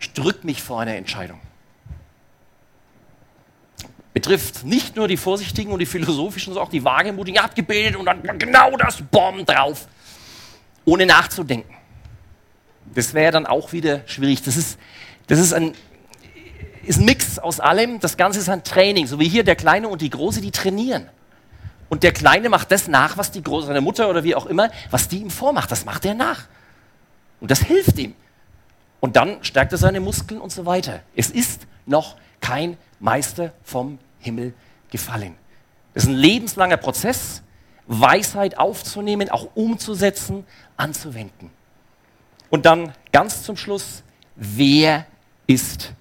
Ich 0.00 0.14
drücke 0.14 0.44
mich 0.44 0.64
vor 0.64 0.80
einer 0.80 0.96
Entscheidung. 0.96 1.38
Betrifft 4.12 4.64
nicht 4.64 4.96
nur 4.96 5.06
die 5.06 5.16
Vorsichtigen 5.16 5.70
und 5.70 5.78
die 5.78 5.86
Philosophischen, 5.86 6.52
sondern 6.52 6.66
auch 6.66 6.72
die 6.72 6.82
Wagemutigen. 6.82 7.36
Ihr 7.36 7.44
habt 7.44 7.54
gebildet 7.54 7.94
und 7.94 8.04
dann 8.04 8.40
genau 8.40 8.76
das 8.76 9.00
Bomben 9.00 9.46
drauf, 9.46 9.86
ohne 10.84 11.06
nachzudenken. 11.06 11.72
Das 12.92 13.14
wäre 13.14 13.30
dann 13.30 13.46
auch 13.46 13.72
wieder 13.72 14.00
schwierig. 14.06 14.42
Das 14.42 14.56
ist, 14.56 14.76
das 15.28 15.38
ist 15.38 15.54
ein, 15.54 15.76
ist 16.84 16.98
ein 16.98 17.04
Mix 17.04 17.38
aus 17.38 17.60
allem. 17.60 18.00
Das 18.00 18.16
Ganze 18.16 18.40
ist 18.40 18.48
ein 18.48 18.64
Training. 18.64 19.06
So 19.06 19.20
wie 19.20 19.28
hier 19.28 19.44
der 19.44 19.54
Kleine 19.54 19.86
und 19.86 20.02
die 20.02 20.10
Große, 20.10 20.40
die 20.40 20.50
trainieren. 20.50 21.08
Und 21.88 22.02
der 22.02 22.12
Kleine 22.12 22.48
macht 22.48 22.72
das 22.72 22.88
nach, 22.88 23.16
was 23.18 23.30
die 23.30 23.44
Große, 23.44 23.68
seine 23.68 23.82
Mutter 23.82 24.10
oder 24.10 24.24
wie 24.24 24.34
auch 24.34 24.46
immer, 24.46 24.68
was 24.90 25.06
die 25.06 25.18
ihm 25.18 25.30
vormacht. 25.30 25.70
Das 25.70 25.84
macht 25.84 26.04
er 26.04 26.14
nach. 26.14 26.46
Und 27.38 27.48
das 27.48 27.60
hilft 27.60 28.00
ihm. 28.00 28.16
Und 29.02 29.16
dann 29.16 29.42
stärkt 29.42 29.72
er 29.72 29.78
seine 29.78 29.98
Muskeln 29.98 30.40
und 30.40 30.52
so 30.52 30.64
weiter. 30.64 31.00
Es 31.16 31.28
ist 31.28 31.66
noch 31.86 32.14
kein 32.40 32.76
Meister 33.00 33.52
vom 33.64 33.98
Himmel 34.20 34.54
gefallen. 34.92 35.34
Es 35.92 36.04
ist 36.04 36.10
ein 36.10 36.14
lebenslanger 36.14 36.76
Prozess, 36.76 37.42
Weisheit 37.88 38.58
aufzunehmen, 38.58 39.28
auch 39.28 39.48
umzusetzen, 39.56 40.46
anzuwenden. 40.76 41.50
Und 42.48 42.64
dann 42.64 42.92
ganz 43.10 43.42
zum 43.42 43.56
Schluss, 43.56 44.04
wer 44.36 45.04
ist 45.48 45.94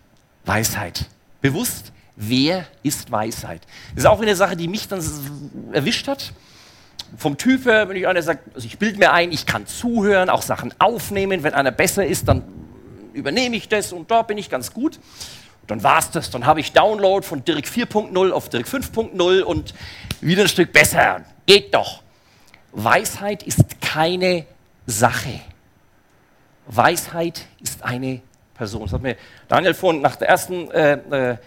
Weisheit? 0.46 1.08
Bewusst, 1.42 1.94
wer 2.16 2.68
ist 2.84 3.12
Weisheit? 3.12 3.64
Das 3.96 4.04
ist 4.04 4.10
auch 4.12 4.22
eine 4.22 4.36
Sache, 4.36 4.56
die 4.56 4.68
mich 4.68 4.88
dann 4.88 5.04
erwischt 5.72 6.08
hat. 6.08 6.34
Vom 7.18 7.36
Typ 7.36 7.66
her, 7.66 7.90
wenn 7.90 7.98
ich 7.98 8.08
einer 8.08 8.22
sagt, 8.22 8.54
also 8.54 8.68
ich 8.68 8.78
bilde 8.78 9.00
mir 9.00 9.12
ein, 9.12 9.32
ich 9.32 9.48
kann 9.48 9.66
zuhören, 9.66 10.30
auch 10.30 10.44
Sachen 10.44 10.72
aufnehmen. 10.78 11.42
Wenn 11.42 11.56
einer 11.56 11.72
besser 11.72 12.06
ist, 12.06 12.28
dann 12.28 12.44
übernehme 13.14 13.56
ich 13.56 13.70
das 13.70 13.94
und 13.94 14.12
da 14.12 14.22
bin 14.22 14.38
ich 14.38 14.50
ganz 14.50 14.74
gut. 14.74 15.00
Dann 15.68 15.84
war 15.84 16.00
es 16.00 16.12
das. 16.12 16.30
Dann 16.32 16.46
habe 16.46 16.60
ich 16.60 16.74
Download 16.74 17.26
von 17.26 17.46
Dirk 17.46 17.66
4.0 17.66 18.32
auf 18.32 18.50
Dirk 18.50 18.68
5.0 18.68 19.42
und 19.42 19.74
wieder 20.20 20.44
ein 20.44 20.50
Stück 20.50 20.74
besser. 20.74 21.22
Geht 21.46 21.74
doch. 21.74 22.02
Weisheit 22.72 23.44
ist 23.44 23.82
keine 23.82 24.46
Sache. 24.86 25.40
Weisheit 26.68 27.46
ist 27.62 27.84
eine 27.84 28.22
Person. 28.54 28.84
Das 28.84 28.94
hat 28.94 29.02
mir 29.02 29.18
Daniel 29.48 29.74
vorhin 29.74 30.02
nach 30.02 30.16
der 30.16 30.30
ersten 30.30 30.70
äh, 30.72 30.94
äh, 31.32 31.38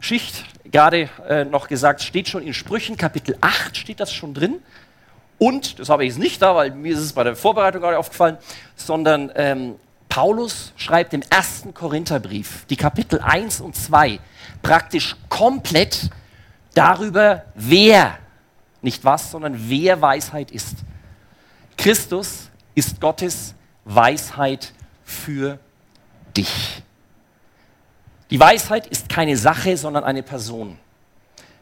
Schicht 0.00 0.44
gerade 0.64 1.08
äh, 1.28 1.44
noch 1.44 1.68
gesagt, 1.68 2.02
steht 2.02 2.28
schon 2.28 2.42
in 2.42 2.54
Sprüchen, 2.54 2.96
Kapitel 2.96 3.36
8 3.40 3.76
steht 3.76 4.00
das 4.00 4.12
schon 4.12 4.34
drin. 4.34 4.60
Und, 5.38 5.78
das 5.78 5.88
habe 5.88 6.04
ich 6.04 6.10
jetzt 6.10 6.18
nicht 6.18 6.40
da, 6.40 6.54
weil 6.54 6.70
mir 6.70 6.92
ist 6.92 7.00
es 7.00 7.12
bei 7.12 7.24
der 7.24 7.36
Vorbereitung 7.36 7.82
gerade 7.82 7.98
aufgefallen, 7.98 8.38
sondern 8.76 9.30
ähm, 9.34 9.74
Paulus 10.12 10.74
schreibt 10.76 11.14
im 11.14 11.22
ersten 11.30 11.72
Korintherbrief, 11.72 12.66
die 12.66 12.76
Kapitel 12.76 13.18
1 13.18 13.62
und 13.62 13.74
2, 13.74 14.20
praktisch 14.60 15.16
komplett 15.30 16.10
darüber, 16.74 17.46
wer, 17.54 18.18
nicht 18.82 19.06
was, 19.06 19.30
sondern 19.30 19.54
wer 19.70 20.02
Weisheit 20.02 20.50
ist. 20.50 20.76
Christus 21.78 22.50
ist 22.74 23.00
Gottes 23.00 23.54
Weisheit 23.86 24.74
für 25.02 25.58
dich. 26.36 26.82
Die 28.30 28.38
Weisheit 28.38 28.86
ist 28.88 29.08
keine 29.08 29.38
Sache, 29.38 29.78
sondern 29.78 30.04
eine 30.04 30.22
Person. 30.22 30.78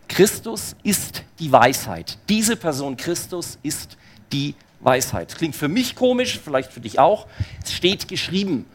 Christus 0.08 0.74
ist 0.82 1.22
die 1.38 1.52
Weisheit. 1.52 2.18
Diese 2.28 2.56
Person 2.56 2.96
Christus 2.96 3.60
ist 3.62 3.96
die 4.32 4.56
Weisheit. 4.80 5.34
Klingt 5.36 5.56
für 5.56 5.68
mich 5.68 5.94
komisch, 5.94 6.40
vielleicht 6.42 6.72
für 6.72 6.80
dich 6.80 6.98
auch. 6.98 7.26
Es 7.62 7.72
steht 7.72 8.08
geschrieben 8.08 8.66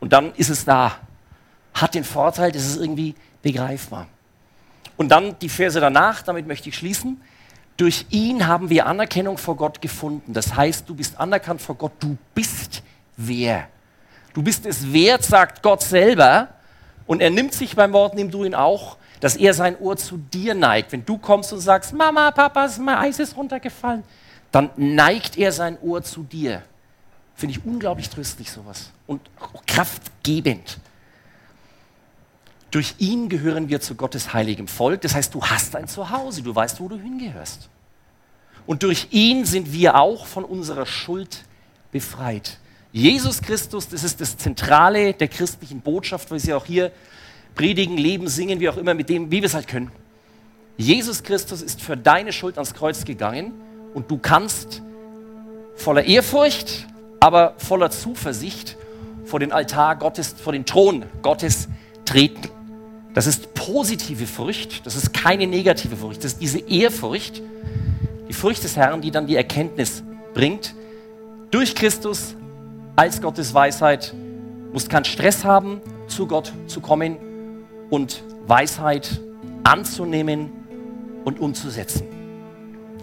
und 0.00 0.12
dann 0.12 0.34
ist 0.34 0.50
es 0.50 0.64
da. 0.64 0.96
Hat 1.74 1.94
den 1.94 2.04
Vorteil, 2.04 2.52
das 2.52 2.66
ist 2.66 2.76
irgendwie 2.76 3.14
begreifbar. 3.42 4.08
Und 4.96 5.08
dann 5.08 5.38
die 5.40 5.48
Verse 5.48 5.80
danach, 5.80 6.22
damit 6.22 6.46
möchte 6.46 6.68
ich 6.68 6.76
schließen. 6.76 7.20
Durch 7.76 8.06
ihn 8.10 8.46
haben 8.46 8.68
wir 8.70 8.86
Anerkennung 8.86 9.38
vor 9.38 9.56
Gott 9.56 9.80
gefunden. 9.80 10.32
Das 10.32 10.54
heißt, 10.54 10.88
du 10.88 10.94
bist 10.94 11.18
anerkannt 11.18 11.62
vor 11.62 11.76
Gott. 11.76 11.92
Du 11.98 12.16
bist 12.34 12.82
wer? 13.16 13.68
Du 14.34 14.42
bist 14.42 14.66
es 14.66 14.92
wert, 14.92 15.24
sagt 15.24 15.62
Gott 15.62 15.82
selber. 15.82 16.48
Und 17.06 17.20
er 17.20 17.30
nimmt 17.30 17.54
sich 17.54 17.74
beim 17.74 17.92
Wort, 17.92 18.14
nimm 18.14 18.30
du 18.30 18.44
ihn 18.44 18.54
auch, 18.54 18.96
dass 19.20 19.36
er 19.36 19.54
sein 19.54 19.78
Ohr 19.78 19.96
zu 19.96 20.18
dir 20.18 20.54
neigt. 20.54 20.92
Wenn 20.92 21.04
du 21.04 21.18
kommst 21.18 21.52
und 21.52 21.60
sagst, 21.60 21.92
Mama, 21.92 22.30
Papa, 22.30 22.68
mein 22.80 22.96
Eis 22.96 23.18
ist 23.18 23.36
runtergefallen, 23.36 24.04
dann 24.52 24.70
neigt 24.76 25.38
er 25.38 25.50
sein 25.50 25.78
Ohr 25.80 26.02
zu 26.02 26.22
dir. 26.22 26.62
Finde 27.34 27.56
ich 27.56 27.64
unglaublich 27.64 28.10
tröstlich 28.10 28.50
sowas 28.50 28.90
und 29.06 29.20
kraftgebend. 29.66 30.78
Durch 32.70 32.94
ihn 32.98 33.28
gehören 33.28 33.68
wir 33.68 33.80
zu 33.80 33.94
Gottes 33.94 34.32
heiligem 34.32 34.68
Volk. 34.68 35.00
Das 35.00 35.14
heißt, 35.14 35.34
du 35.34 35.44
hast 35.44 35.74
ein 35.74 35.88
Zuhause, 35.88 36.42
du 36.42 36.54
weißt, 36.54 36.80
wo 36.80 36.88
du 36.88 36.96
hingehörst. 36.96 37.68
Und 38.66 38.82
durch 38.82 39.08
ihn 39.10 39.44
sind 39.44 39.72
wir 39.72 39.96
auch 39.96 40.26
von 40.26 40.44
unserer 40.44 40.86
Schuld 40.86 41.44
befreit. 41.90 42.58
Jesus 42.92 43.42
Christus, 43.42 43.88
das 43.88 44.04
ist 44.04 44.20
das 44.20 44.36
Zentrale 44.36 45.14
der 45.14 45.28
christlichen 45.28 45.80
Botschaft, 45.80 46.30
weil 46.30 46.38
sie 46.38 46.54
auch 46.54 46.66
hier 46.66 46.92
predigen, 47.54 47.96
leben, 47.96 48.28
singen, 48.28 48.60
wie 48.60 48.68
auch 48.68 48.76
immer, 48.76 48.94
mit 48.94 49.08
dem, 49.08 49.30
wie 49.30 49.40
wir 49.40 49.46
es 49.46 49.54
halt 49.54 49.66
können. 49.66 49.90
Jesus 50.76 51.22
Christus 51.22 51.62
ist 51.62 51.80
für 51.82 51.96
deine 51.96 52.32
Schuld 52.32 52.56
ans 52.56 52.74
Kreuz 52.74 53.04
gegangen 53.04 53.52
und 53.94 54.10
du 54.10 54.18
kannst 54.18 54.82
voller 55.74 56.04
Ehrfurcht, 56.04 56.86
aber 57.20 57.54
voller 57.58 57.90
Zuversicht 57.90 58.76
vor 59.24 59.40
den 59.40 59.52
Altar 59.52 59.96
Gottes, 59.96 60.34
vor 60.36 60.52
den 60.52 60.64
Thron 60.64 61.04
Gottes 61.22 61.68
treten. 62.04 62.48
Das 63.14 63.26
ist 63.26 63.52
positive 63.54 64.26
Furcht, 64.26 64.86
das 64.86 64.96
ist 64.96 65.12
keine 65.12 65.46
negative 65.46 65.96
Furcht, 65.96 66.24
das 66.24 66.32
ist 66.32 66.40
diese 66.40 66.58
Ehrfurcht, 66.60 67.42
die 68.28 68.32
Furcht 68.32 68.64
des 68.64 68.76
Herrn, 68.76 69.02
die 69.02 69.10
dann 69.10 69.26
die 69.26 69.36
Erkenntnis 69.36 70.02
bringt. 70.32 70.74
Durch 71.50 71.74
Christus 71.74 72.34
als 72.96 73.20
Gottes 73.20 73.52
Weisheit 73.52 74.14
musst 74.72 74.88
keinen 74.88 75.04
Stress 75.04 75.44
haben, 75.44 75.82
zu 76.08 76.26
Gott 76.26 76.52
zu 76.66 76.80
kommen 76.80 77.16
und 77.90 78.22
Weisheit 78.46 79.20
anzunehmen 79.64 80.50
und 81.24 81.38
umzusetzen. 81.40 82.21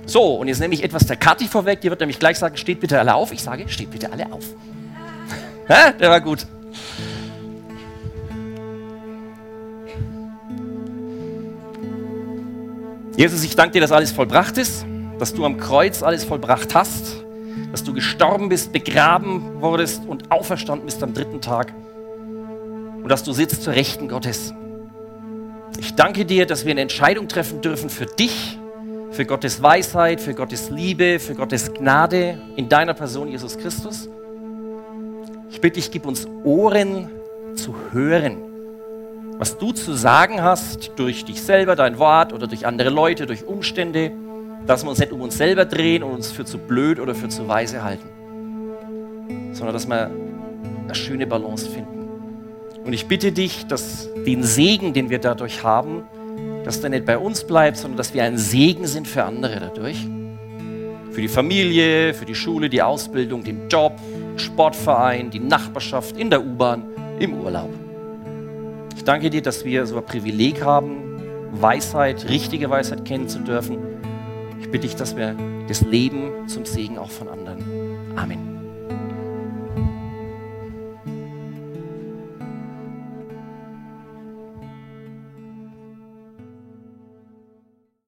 So, 0.10 0.38
und 0.38 0.48
jetzt 0.48 0.60
nehme 0.60 0.74
ich 0.74 0.84
etwas 0.84 1.06
der 1.06 1.18
Kathi 1.18 1.48
vorweg, 1.48 1.82
die 1.82 1.90
wird 1.92 2.00
nämlich 2.00 2.18
gleich 2.18 2.40
sagen, 2.40 2.58
steht 2.58 2.80
bitte 2.80 2.98
alle 2.98 3.14
auf. 3.14 3.32
Ich 3.32 3.44
sage, 3.44 3.70
steht 3.70 3.92
bitte 3.92 4.12
alle 4.12 4.32
auf. 4.32 4.44
Der 6.00 6.10
war 6.10 6.20
gut. 6.20 6.48
Jesus, 13.16 13.44
ich 13.44 13.56
danke 13.56 13.74
dir, 13.74 13.82
dass 13.82 13.92
alles 13.92 14.12
vollbracht 14.12 14.58
ist, 14.58 14.84
dass 15.20 15.36
du 15.36 15.46
am 15.46 15.58
Kreuz 15.58 16.02
alles 16.02 16.24
vollbracht 16.24 16.74
hast, 16.74 17.18
dass 17.72 17.84
du 17.84 17.94
gestorben 17.94 18.50
bist, 18.50 18.74
begraben 18.74 19.62
wurdest 19.62 20.08
und 20.08 20.32
auferstanden 20.32 20.88
bist 20.88 21.04
am 21.04 21.14
dritten 21.14 21.40
Tag 21.40 21.72
und 23.04 23.10
dass 23.10 23.24
du 23.24 23.32
sitzt 23.32 23.62
zur 23.62 23.74
Rechten 23.74 24.08
Gottes. 24.08 24.56
Ich 25.78 25.94
danke 25.94 26.26
dir, 26.26 26.48
dass 26.48 26.66
wir 26.66 26.72
eine 26.72 26.82
Entscheidung 26.82 27.28
treffen 27.28 27.62
dürfen 27.62 27.92
für 27.92 28.08
dich, 28.08 28.59
für 29.12 29.26
Gottes 29.26 29.62
Weisheit, 29.62 30.22
für 30.22 30.34
Gottes 30.34 30.70
Liebe, 30.70 31.20
für 31.20 31.36
Gottes 31.36 31.74
Gnade 31.74 32.40
in 32.56 32.70
deiner 32.70 32.94
Person, 32.94 33.28
Jesus 33.28 33.58
Christus. 33.58 34.10
Ich 35.50 35.62
bitte 35.62 35.76
dich, 35.76 35.92
gib 35.92 36.06
uns 36.06 36.28
Ohren 36.44 37.10
zu 37.56 37.76
hören 37.92 38.50
was 39.40 39.58
du 39.58 39.72
zu 39.72 39.94
sagen 39.94 40.44
hast 40.44 40.92
durch 40.98 41.24
dich 41.24 41.42
selber, 41.42 41.78
dein 41.78 41.98
Wort 41.98 42.34
oder 42.34 42.46
durch 42.46 42.66
andere 42.66 42.90
Leute, 42.90 43.26
durch 43.26 43.46
Umstände, 43.46 44.12
dass 44.68 44.84
wir 44.84 44.90
uns 44.90 45.00
nicht 45.00 45.14
um 45.14 45.22
uns 45.22 45.38
selber 45.38 45.64
drehen 45.64 46.04
und 46.04 46.12
uns 46.12 46.30
für 46.30 46.44
zu 46.44 46.58
blöd 46.58 47.00
oder 47.00 47.16
für 47.16 47.30
zu 47.30 47.48
weise 47.48 47.82
halten, 47.82 48.10
sondern 49.54 49.74
dass 49.74 49.88
wir 49.88 50.12
eine 50.84 50.94
schöne 50.94 51.26
Balance 51.26 51.70
finden. 51.70 52.10
Und 52.84 52.92
ich 52.92 53.08
bitte 53.08 53.32
dich, 53.32 53.66
dass 53.66 54.10
den 54.26 54.44
Segen, 54.44 54.92
den 54.92 55.10
wir 55.10 55.20
dadurch 55.20 55.64
haben, 55.64 56.04
dass 56.70 56.82
der 56.82 56.92
nicht 56.92 57.06
bei 57.06 57.18
uns 57.18 57.44
bleibt, 57.46 57.78
sondern 57.78 57.98
dass 57.98 58.14
wir 58.14 58.24
ein 58.24 58.38
Segen 58.38 58.86
sind 58.86 59.08
für 59.08 59.24
andere 59.24 59.60
dadurch. 59.60 60.06
Für 61.12 61.20
die 61.20 61.28
Familie, 61.28 62.14
für 62.14 62.26
die 62.26 62.36
Schule, 62.36 62.70
die 62.70 62.84
Ausbildung, 62.84 63.44
den 63.44 63.68
Job, 63.70 63.94
Sportverein, 64.36 65.32
die 65.32 65.40
Nachbarschaft, 65.40 66.16
in 66.16 66.30
der 66.30 66.46
U-Bahn, 66.46 66.84
im 67.18 67.34
Urlaub. 67.34 67.72
Ich 68.96 69.04
danke 69.04 69.32
dir, 69.32 69.42
dass 69.42 69.66
wir 69.66 69.88
so 69.88 69.98
ein 69.98 70.06
Privileg 70.06 70.64
haben, 70.64 71.20
Weisheit, 71.54 72.30
richtige 72.30 72.70
Weisheit 72.70 73.04
kennen 73.04 73.28
zu 73.28 73.40
dürfen. 73.40 73.80
Ich 74.62 74.70
bitte 74.70 74.86
dich, 74.86 74.96
dass 74.96 75.18
wir 75.18 75.36
das 75.68 75.82
Leben 75.82 76.48
zum 76.48 76.66
Segen 76.66 77.00
auch 77.00 77.10
von 77.10 77.30
anderen. 77.30 77.64
Amen. 78.16 78.49